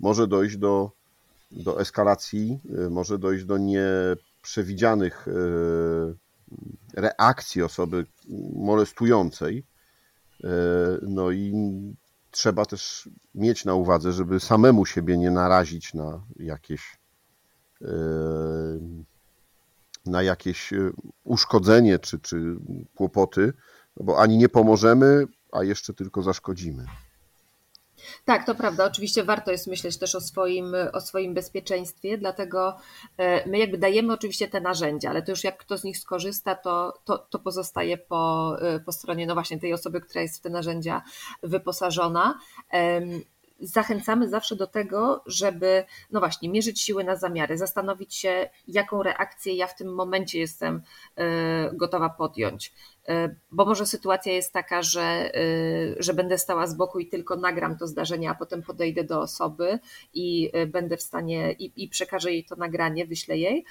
może 0.00 0.26
dojść 0.26 0.56
do, 0.56 0.90
do 1.50 1.80
eskalacji, 1.80 2.60
może 2.90 3.18
dojść 3.18 3.44
do 3.44 3.58
nieprzewidzianych 3.58 5.26
reakcji 6.94 7.62
osoby 7.62 8.06
molestującej. 8.56 9.66
E, 10.44 10.48
no 11.02 11.30
i 11.30 11.52
trzeba 12.30 12.64
też 12.64 13.08
mieć 13.34 13.64
na 13.64 13.74
uwadze, 13.74 14.12
żeby 14.12 14.40
samemu 14.40 14.86
siebie 14.86 15.18
nie 15.18 15.30
narazić 15.30 15.94
na 15.94 16.24
jakieś 16.36 16.98
e, 17.82 17.88
na 20.06 20.22
jakieś 20.22 20.70
uszkodzenie 21.24 21.98
czy, 21.98 22.18
czy 22.18 22.56
kłopoty, 22.94 23.52
no 23.96 24.04
bo 24.04 24.18
ani 24.18 24.38
nie 24.38 24.48
pomożemy, 24.48 25.26
a 25.52 25.64
jeszcze 25.64 25.94
tylko 25.94 26.22
zaszkodzimy. 26.22 26.86
Tak, 28.24 28.46
to 28.46 28.54
prawda. 28.54 28.84
Oczywiście 28.84 29.24
warto 29.24 29.50
jest 29.50 29.66
myśleć 29.66 29.98
też 29.98 30.14
o 30.14 30.20
swoim, 30.20 30.74
o 30.92 31.00
swoim 31.00 31.34
bezpieczeństwie, 31.34 32.18
dlatego 32.18 32.76
e, 33.16 33.48
my 33.48 33.58
jakby 33.58 33.78
dajemy 33.78 34.12
oczywiście 34.12 34.48
te 34.48 34.60
narzędzia, 34.60 35.10
ale 35.10 35.22
to 35.22 35.32
już 35.32 35.44
jak 35.44 35.56
kto 35.56 35.78
z 35.78 35.84
nich 35.84 35.98
skorzysta, 35.98 36.54
to, 36.54 36.98
to, 37.04 37.18
to 37.18 37.38
pozostaje 37.38 37.98
po, 37.98 38.56
e, 38.60 38.80
po 38.80 38.92
stronie 38.92 39.26
no 39.26 39.34
właśnie 39.34 39.60
tej 39.60 39.72
osoby, 39.72 40.00
która 40.00 40.22
jest 40.22 40.38
w 40.38 40.40
te 40.40 40.50
narzędzia 40.50 41.02
wyposażona 41.42 42.38
zachęcamy 43.60 44.28
zawsze 44.28 44.56
do 44.56 44.66
tego, 44.66 45.22
żeby, 45.26 45.84
no 46.10 46.20
właśnie, 46.20 46.48
mierzyć 46.48 46.80
siły 46.80 47.04
na 47.04 47.16
zamiary, 47.16 47.58
zastanowić 47.58 48.14
się, 48.14 48.50
jaką 48.68 49.02
reakcję 49.02 49.54
ja 49.54 49.66
w 49.66 49.76
tym 49.76 49.94
momencie 49.94 50.38
jestem 50.38 50.82
e, 51.16 51.24
gotowa 51.72 52.10
podjąć. 52.10 52.72
E, 53.08 53.34
bo 53.52 53.64
może 53.64 53.86
sytuacja 53.86 54.32
jest 54.32 54.52
taka, 54.52 54.82
że, 54.82 55.02
e, 55.02 55.30
że 55.98 56.14
będę 56.14 56.38
stała 56.38 56.66
z 56.66 56.74
boku 56.74 56.98
i 56.98 57.06
tylko 57.06 57.36
nagram 57.36 57.78
to 57.78 57.86
zdarzenie, 57.86 58.30
a 58.30 58.34
potem 58.34 58.62
podejdę 58.62 59.04
do 59.04 59.20
osoby 59.20 59.78
i 60.14 60.52
będę 60.66 60.96
w 60.96 61.02
stanie 61.02 61.52
i, 61.52 61.84
i 61.84 61.88
przekażę 61.88 62.32
jej 62.32 62.44
to 62.44 62.56
nagranie, 62.56 63.06
wyślę 63.06 63.38
jej, 63.38 63.64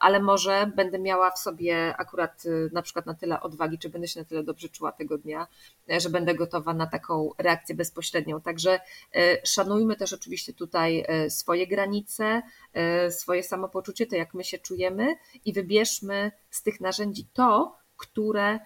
ale 0.00 0.20
może 0.20 0.72
będę 0.76 0.98
miała 0.98 1.30
w 1.30 1.38
sobie 1.38 1.96
akurat 1.96 2.44
na 2.72 2.82
przykład 2.82 3.06
na 3.06 3.14
tyle 3.14 3.40
odwagi, 3.40 3.78
czy 3.78 3.88
będę 3.88 4.08
się 4.08 4.20
na 4.20 4.26
tyle 4.26 4.42
dobrze 4.42 4.68
czuła 4.68 4.92
tego 4.92 5.18
dnia, 5.18 5.46
że 5.88 6.10
będę 6.10 6.34
gotowa 6.34 6.74
na 6.74 6.86
taką 6.86 7.30
reakcję 7.38 7.74
bezpośrednią. 7.74 8.40
Także 8.40 8.80
E, 9.14 9.46
szanujmy 9.46 9.96
też 9.96 10.12
oczywiście 10.12 10.52
tutaj 10.52 11.04
e, 11.08 11.30
swoje 11.30 11.66
granice, 11.66 12.42
e, 12.72 13.10
swoje 13.10 13.42
samopoczucie, 13.42 14.06
to 14.06 14.16
jak 14.16 14.34
my 14.34 14.44
się 14.44 14.58
czujemy 14.58 15.16
i 15.44 15.52
wybierzmy 15.52 16.32
z 16.50 16.62
tych 16.62 16.80
narzędzi 16.80 17.26
to, 17.32 17.76
które, 18.02 18.58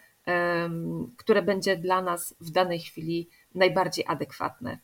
które 1.17 1.43
będzie 1.43 1.77
dla 1.77 2.03
nas 2.03 2.35
w 2.41 2.51
danej 2.51 2.81
chwili 2.81 3.31
najbardziej 3.55 4.05
adekwatne. 4.09 4.79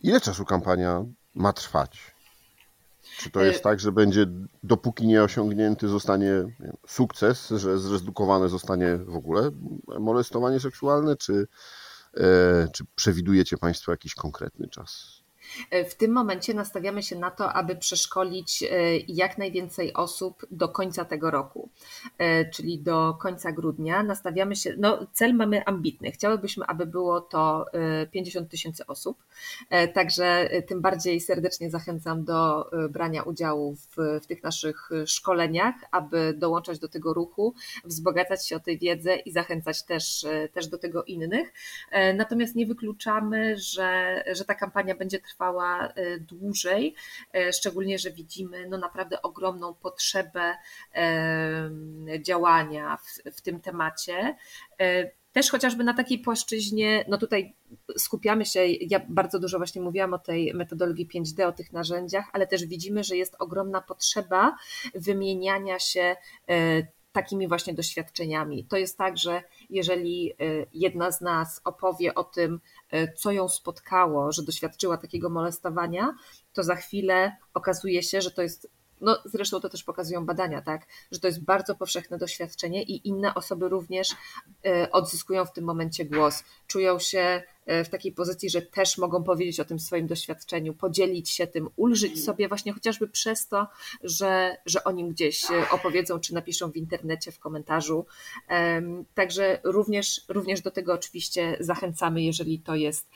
Ile 0.00 0.20
czasu 0.20 0.44
kampania 0.44 1.04
ma 1.34 1.52
trwać? 1.52 2.00
Czy 3.18 3.30
to 3.30 3.44
jest 3.44 3.62
tak, 3.62 3.80
że 3.80 3.92
będzie, 3.92 4.26
dopóki 4.62 5.06
nie 5.06 5.22
osiągnięty 5.22 5.88
zostanie 5.88 6.30
sukces, 6.86 7.48
że 7.48 7.78
zredukowane 7.78 8.48
zostanie 8.48 8.96
w 8.96 9.16
ogóle 9.16 9.50
molestowanie 9.98 10.60
seksualne, 10.60 11.16
czy 11.16 11.46
E, 12.16 12.68
czy 12.72 12.84
przewidujecie 12.94 13.56
Państwo 13.56 13.92
jakiś 13.92 14.14
konkretny 14.14 14.68
czas? 14.68 15.22
W 15.88 15.94
tym 15.94 16.12
momencie 16.12 16.54
nastawiamy 16.54 17.02
się 17.02 17.16
na 17.16 17.30
to, 17.30 17.52
aby 17.52 17.76
przeszkolić 17.76 18.62
e, 18.62 18.66
jak 19.08 19.38
najwięcej 19.38 19.94
osób 19.94 20.46
do 20.50 20.68
końca 20.68 21.04
tego 21.04 21.30
roku, 21.30 21.68
e, 22.18 22.50
czyli 22.50 22.78
do 22.78 23.14
końca 23.20 23.52
grudnia. 23.52 24.02
Nastawiamy 24.02 24.56
się, 24.56 24.74
no 24.78 25.06
cel 25.12 25.34
mamy 25.34 25.64
ambitny. 25.64 26.12
Chciałybyśmy, 26.12 26.66
aby 26.66 26.86
było 26.86 27.20
to 27.20 27.64
50 28.10 28.46
e, 28.46 28.50
tysięcy 28.50 28.86
osób, 28.86 29.24
także 29.94 30.50
tym 30.66 30.80
bardziej 30.80 31.20
serdecznie 31.20 31.70
zachęcam 31.70 32.24
do 32.24 32.70
brania 32.90 33.22
udziału 33.22 33.76
w, 33.76 33.96
w 34.22 34.26
tych 34.26 34.42
naszych 34.42 34.90
szkoleniach, 35.06 35.74
aby 35.90 36.34
dołączać 36.36 36.78
do 36.78 36.88
tego 36.88 37.14
ruchu, 37.14 37.54
wzbogacać 37.84 38.48
się 38.48 38.56
o 38.56 38.60
tę 38.60 38.76
wiedzę 38.76 39.16
i 39.16 39.32
zachęcać 39.32 39.82
też, 39.82 40.26
też 40.52 40.66
do 40.66 40.78
tego 40.78 41.04
innych. 41.04 41.52
Natomiast 42.14 42.54
nie 42.54 42.66
wykluczamy, 42.66 43.56
że, 43.58 44.24
że 44.32 44.44
ta 44.44 44.54
kampania 44.54 44.94
będzie 44.94 45.18
trwała 45.18 45.37
trwała 45.38 45.88
e, 45.88 46.20
dłużej, 46.20 46.94
e, 47.34 47.52
szczególnie, 47.52 47.98
że 47.98 48.10
widzimy 48.10 48.68
no 48.68 48.78
naprawdę 48.78 49.22
ogromną 49.22 49.74
potrzebę 49.74 50.54
działania 52.20 52.96
w, 52.96 53.36
w 53.36 53.40
tym 53.40 53.60
temacie. 53.60 54.36
E, 54.80 55.10
też 55.32 55.50
chociażby 55.50 55.84
na 55.84 55.94
takiej 55.94 56.18
płaszczyźnie, 56.18 57.04
no 57.08 57.18
tutaj 57.18 57.54
skupiamy 57.96 58.46
się, 58.46 58.66
ja 58.66 59.00
bardzo 59.08 59.38
dużo 59.38 59.58
właśnie 59.58 59.82
mówiłam 59.82 60.14
o 60.14 60.18
tej 60.18 60.54
metodologii 60.54 61.08
5D, 61.14 61.46
o 61.46 61.52
tych 61.52 61.72
narzędziach, 61.72 62.24
ale 62.32 62.46
też 62.46 62.66
widzimy, 62.66 63.04
że 63.04 63.16
jest 63.16 63.36
ogromna 63.38 63.80
potrzeba 63.80 64.56
wymieniania 64.94 65.78
się 65.78 66.16
takimi 67.22 67.48
właśnie 67.48 67.74
doświadczeniami. 67.74 68.64
To 68.64 68.76
jest 68.76 68.98
tak, 68.98 69.18
że 69.18 69.42
jeżeli 69.70 70.32
jedna 70.72 71.10
z 71.10 71.20
nas 71.20 71.60
opowie 71.64 72.14
o 72.14 72.24
tym, 72.24 72.60
E, 72.90 73.12
co 73.12 73.32
ją 73.32 73.48
spotkało, 73.48 74.32
że 74.32 74.42
doświadczyła 74.42 74.96
takiego 74.96 75.30
molestowania, 75.30 76.14
to 76.52 76.62
za 76.62 76.74
chwilę 76.74 77.36
okazuje 77.54 78.02
się, 78.02 78.20
że 78.20 78.30
to 78.30 78.42
jest 78.42 78.70
no 79.00 79.18
zresztą 79.24 79.60
to 79.60 79.68
też 79.68 79.84
pokazują 79.84 80.26
badania, 80.26 80.62
tak, 80.62 80.86
że 81.10 81.20
to 81.20 81.26
jest 81.26 81.44
bardzo 81.44 81.74
powszechne 81.74 82.18
doświadczenie 82.18 82.82
i 82.82 83.08
inne 83.08 83.34
osoby 83.34 83.68
również 83.68 84.08
e, 84.66 84.90
odzyskują 84.92 85.44
w 85.44 85.52
tym 85.52 85.64
momencie 85.64 86.04
głos, 86.04 86.44
czują 86.66 86.98
się 86.98 87.42
e, 87.66 87.84
w 87.84 87.88
takiej 87.88 88.12
pozycji, 88.12 88.50
że 88.50 88.62
też 88.62 88.98
mogą 88.98 89.24
powiedzieć 89.24 89.60
o 89.60 89.64
tym 89.64 89.78
swoim 89.78 90.06
doświadczeniu, 90.06 90.74
podzielić 90.74 91.30
się 91.30 91.46
tym, 91.46 91.68
ulżyć 91.76 92.24
sobie 92.24 92.48
właśnie 92.48 92.72
chociażby 92.72 93.08
przez 93.08 93.48
to, 93.48 93.66
że, 94.04 94.56
że 94.66 94.84
o 94.84 94.92
nim 94.92 95.08
gdzieś 95.08 95.50
e, 95.50 95.70
opowiedzą, 95.70 96.20
czy 96.20 96.34
napiszą 96.34 96.72
w 96.72 96.76
internecie, 96.76 97.32
w 97.32 97.38
komentarzu. 97.38 98.06
Także 99.14 99.60
również, 99.64 100.20
również 100.28 100.60
do 100.60 100.70
tego 100.70 100.92
oczywiście 100.92 101.56
zachęcamy, 101.60 102.22
jeżeli 102.22 102.60
to 102.60 102.74
jest 102.74 103.08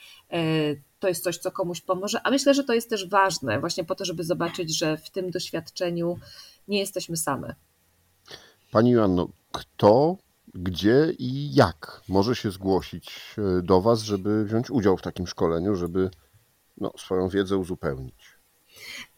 to 1.03 1.07
jest 1.07 1.23
coś, 1.23 1.37
co 1.37 1.51
komuś 1.51 1.81
pomoże, 1.81 2.21
a 2.23 2.31
myślę, 2.31 2.53
że 2.53 2.63
to 2.63 2.73
jest 2.73 2.89
też 2.89 3.09
ważne, 3.09 3.59
właśnie 3.59 3.83
po 3.83 3.95
to, 3.95 4.05
żeby 4.05 4.23
zobaczyć, 4.23 4.77
że 4.77 4.97
w 4.97 5.09
tym 5.09 5.31
doświadczeniu 5.31 6.19
nie 6.67 6.79
jesteśmy 6.79 7.17
same. 7.17 7.55
Pani 8.71 8.91
Joanno, 8.91 9.29
kto, 9.51 10.17
gdzie 10.53 11.13
i 11.19 11.53
jak 11.53 12.01
może 12.09 12.35
się 12.35 12.51
zgłosić 12.51 13.35
e, 13.37 13.61
do 13.61 13.81
Was, 13.81 14.01
żeby 14.01 14.45
wziąć 14.45 14.71
udział 14.71 14.97
w 14.97 15.01
takim 15.01 15.27
szkoleniu, 15.27 15.75
żeby 15.75 16.09
no, 16.77 16.91
swoją 16.97 17.29
wiedzę 17.29 17.57
uzupełnić? 17.57 18.22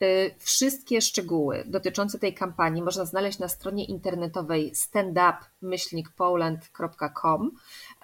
Y, 0.04 0.36
wszystkie 0.40 1.02
szczegóły 1.02 1.64
dotyczące 1.68 2.20
tej 2.20 2.34
kampanii 2.34 2.82
można 2.82 3.06
znaleźć 3.06 3.40
na 3.40 3.48
stronie 3.48 3.86
internetowej 3.86 4.72
standup-poland.com, 4.76 7.52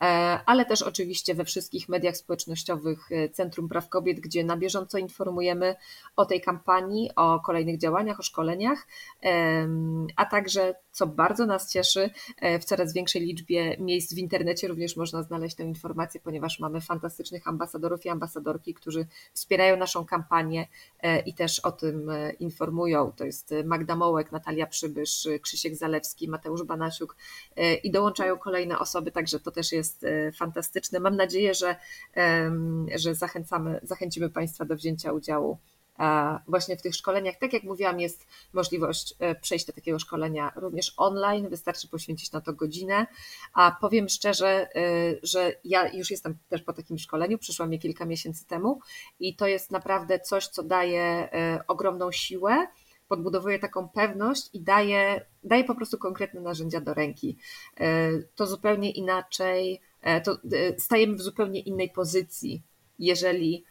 e, 0.02 0.06
ale 0.46 0.66
też 0.66 0.82
oczywiście 0.82 1.36
we 1.36 1.46
wszystkich 1.46 1.90
mediach 1.90 2.18
społecznościowych 2.18 3.12
y, 3.12 3.30
Centrum 3.34 3.70
Praw 3.70 3.90
Kobiet, 3.90 4.20
gdzie 4.20 4.44
na 4.44 4.58
bieżąco 4.58 4.98
informujemy 4.98 5.76
o 6.16 6.26
tej 6.26 6.42
kampanii, 6.42 7.10
o 7.16 7.40
kolejnych 7.40 7.78
działaniach, 7.78 8.20
o 8.20 8.24
szkoleniach, 8.24 8.88
a 10.16 10.26
także, 10.26 10.76
co 10.92 11.08
bardzo 11.08 11.46
nas 11.46 11.72
cieszy, 11.72 12.10
e, 12.38 12.60
w 12.60 12.66
coraz 12.66 12.94
większej 12.94 13.22
liczbie 13.22 13.78
miejsc 13.80 14.14
w 14.14 14.18
internecie 14.18 14.68
również 14.68 14.98
można 14.98 15.24
znaleźć 15.24 15.56
tę 15.56 15.64
informację, 15.64 16.22
ponieważ 16.24 16.60
mamy 16.60 16.82
fantastycznych 16.82 17.48
ambasadorów 17.48 18.06
i 18.06 18.10
ambasadorki, 18.10 18.74
którzy 18.74 19.08
wspierają 19.34 19.78
naszą 19.78 20.06
kampanię 20.06 20.68
i 21.26 21.34
też 21.34 21.51
o 21.60 21.72
tym 21.72 22.12
informują. 22.40 23.12
To 23.12 23.26
jest 23.26 23.54
Magda 23.66 23.96
Mołek, 23.96 24.32
Natalia 24.32 24.68
Przybysz, 24.68 25.28
Krzysiek 25.42 25.76
Zalewski, 25.76 26.30
Mateusz 26.30 26.64
Banasiuk 26.64 27.16
i 27.84 27.92
dołączają 27.92 28.38
kolejne 28.38 28.80
osoby, 28.80 29.12
także 29.12 29.40
to 29.40 29.52
też 29.52 29.72
jest 29.72 30.06
fantastyczne. 30.36 31.00
Mam 31.00 31.16
nadzieję, 31.16 31.54
że, 31.54 31.76
że 32.96 33.16
zachęcamy, 33.16 33.80
zachęcimy 33.84 34.30
Państwa 34.30 34.66
do 34.66 34.76
wzięcia 34.76 35.12
udziału 35.12 35.58
właśnie 36.48 36.78
w 36.78 36.82
tych 36.82 36.96
szkoleniach. 36.96 37.36
Tak 37.40 37.54
jak 37.54 37.64
mówiłam, 37.64 38.00
jest 38.00 38.28
możliwość 38.54 39.16
e, 39.20 39.36
przejścia 39.36 39.74
takiego 39.74 40.00
szkolenia 40.00 40.52
również 40.56 40.94
online, 40.98 41.50
wystarczy 41.50 41.88
poświęcić 41.88 42.32
na 42.32 42.42
to 42.42 42.54
godzinę. 42.54 43.08
A 43.54 43.78
powiem 43.82 44.10
szczerze, 44.10 44.76
e, 44.76 44.80
że 45.24 45.56
ja 45.64 45.88
już 45.94 46.12
jestem 46.12 46.38
też 46.50 46.62
po 46.62 46.74
takim 46.74 46.98
szkoleniu, 46.98 47.38
przyszłam 47.38 47.74
je 47.74 47.80
kilka 47.80 48.06
miesięcy 48.06 48.48
temu 48.48 48.80
i 49.20 49.36
to 49.36 49.48
jest 49.48 49.72
naprawdę 49.72 50.20
coś, 50.20 50.48
co 50.48 50.64
daje 50.64 51.04
e, 51.04 51.64
ogromną 51.68 52.12
siłę 52.12 52.68
podbudowuje 53.08 53.60
taką 53.60 53.90
pewność 53.90 54.50
i 54.54 54.62
daje, 54.62 55.26
daje 55.44 55.64
po 55.64 55.76
prostu 55.76 55.98
konkretne 55.98 56.42
narzędzia 56.42 56.82
do 56.82 56.94
ręki. 56.94 57.38
To 58.36 58.48
zupełnie 58.48 58.92
inaczej, 58.92 59.82
to 60.24 60.38
stajemy 60.78 61.16
w 61.16 61.22
zupełnie 61.22 61.60
innej 61.60 61.90
pozycji, 61.90 62.64
jeżeli 63.00 63.66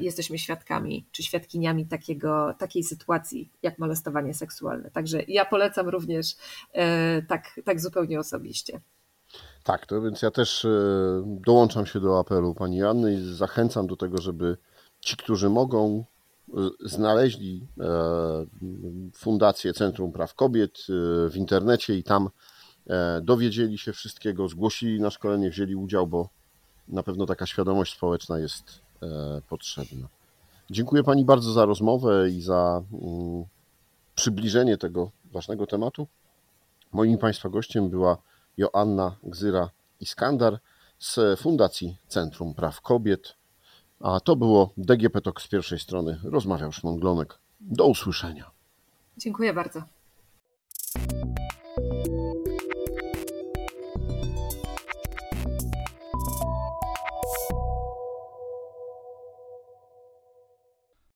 jesteśmy 0.00 0.38
świadkami 0.38 1.06
czy 1.12 1.22
świadkiniami 1.22 1.86
takiego, 1.86 2.54
takiej 2.58 2.82
sytuacji 2.84 3.50
jak 3.62 3.78
molestowanie 3.78 4.34
seksualne. 4.34 4.90
Także 4.90 5.22
ja 5.28 5.44
polecam 5.44 5.88
również 5.88 6.36
e, 6.72 7.22
tak, 7.22 7.60
tak 7.64 7.80
zupełnie 7.80 8.20
osobiście. 8.20 8.80
Tak, 9.64 9.86
to 9.86 10.02
więc 10.02 10.22
ja 10.22 10.30
też 10.30 10.64
e, 10.64 10.68
dołączam 11.26 11.86
się 11.86 12.00
do 12.00 12.18
apelu 12.18 12.54
pani 12.54 12.82
Anny 12.82 13.14
i 13.14 13.34
zachęcam 13.34 13.86
do 13.86 13.96
tego, 13.96 14.18
żeby 14.18 14.56
ci, 15.00 15.16
którzy 15.16 15.50
mogą, 15.50 16.04
znaleźli 16.80 17.66
Fundację 19.14 19.72
Centrum 19.72 20.12
Praw 20.12 20.34
Kobiet 20.34 20.78
w 21.30 21.36
internecie 21.36 21.96
i 21.96 22.02
tam 22.02 22.30
dowiedzieli 23.22 23.78
się 23.78 23.92
wszystkiego, 23.92 24.48
zgłosili 24.48 25.00
na 25.00 25.10
szkolenie, 25.10 25.50
wzięli 25.50 25.74
udział, 25.74 26.06
bo 26.06 26.28
na 26.88 27.02
pewno 27.02 27.26
taka 27.26 27.46
świadomość 27.46 27.94
społeczna 27.94 28.38
jest 28.38 28.64
E, 28.64 28.81
potrzebna. 29.48 30.08
Dziękuję 30.70 31.02
Pani 31.02 31.24
bardzo 31.24 31.52
za 31.52 31.64
rozmowę 31.64 32.30
i 32.30 32.42
za 32.42 32.82
mm, 32.92 33.44
przybliżenie 34.14 34.78
tego 34.78 35.10
ważnego 35.32 35.66
tematu. 35.66 36.06
Moim 36.92 37.18
Państwa 37.18 37.48
gościem 37.48 37.90
była 37.90 38.16
Joanna 38.56 39.16
Gzyra-Iskandar 39.24 40.58
z 40.98 41.40
Fundacji 41.40 41.96
Centrum 42.08 42.54
Praw 42.54 42.80
Kobiet. 42.80 43.34
A 44.00 44.20
to 44.20 44.36
było 44.36 44.70
DGP 44.76 45.20
Talk 45.20 45.40
z 45.40 45.48
pierwszej 45.48 45.78
strony. 45.78 46.20
Rozmawiał 46.24 46.72
Szymon 46.72 46.96
Glonek. 46.96 47.38
Do 47.60 47.86
usłyszenia. 47.86 48.50
Dziękuję 49.18 49.52
bardzo. 49.52 49.82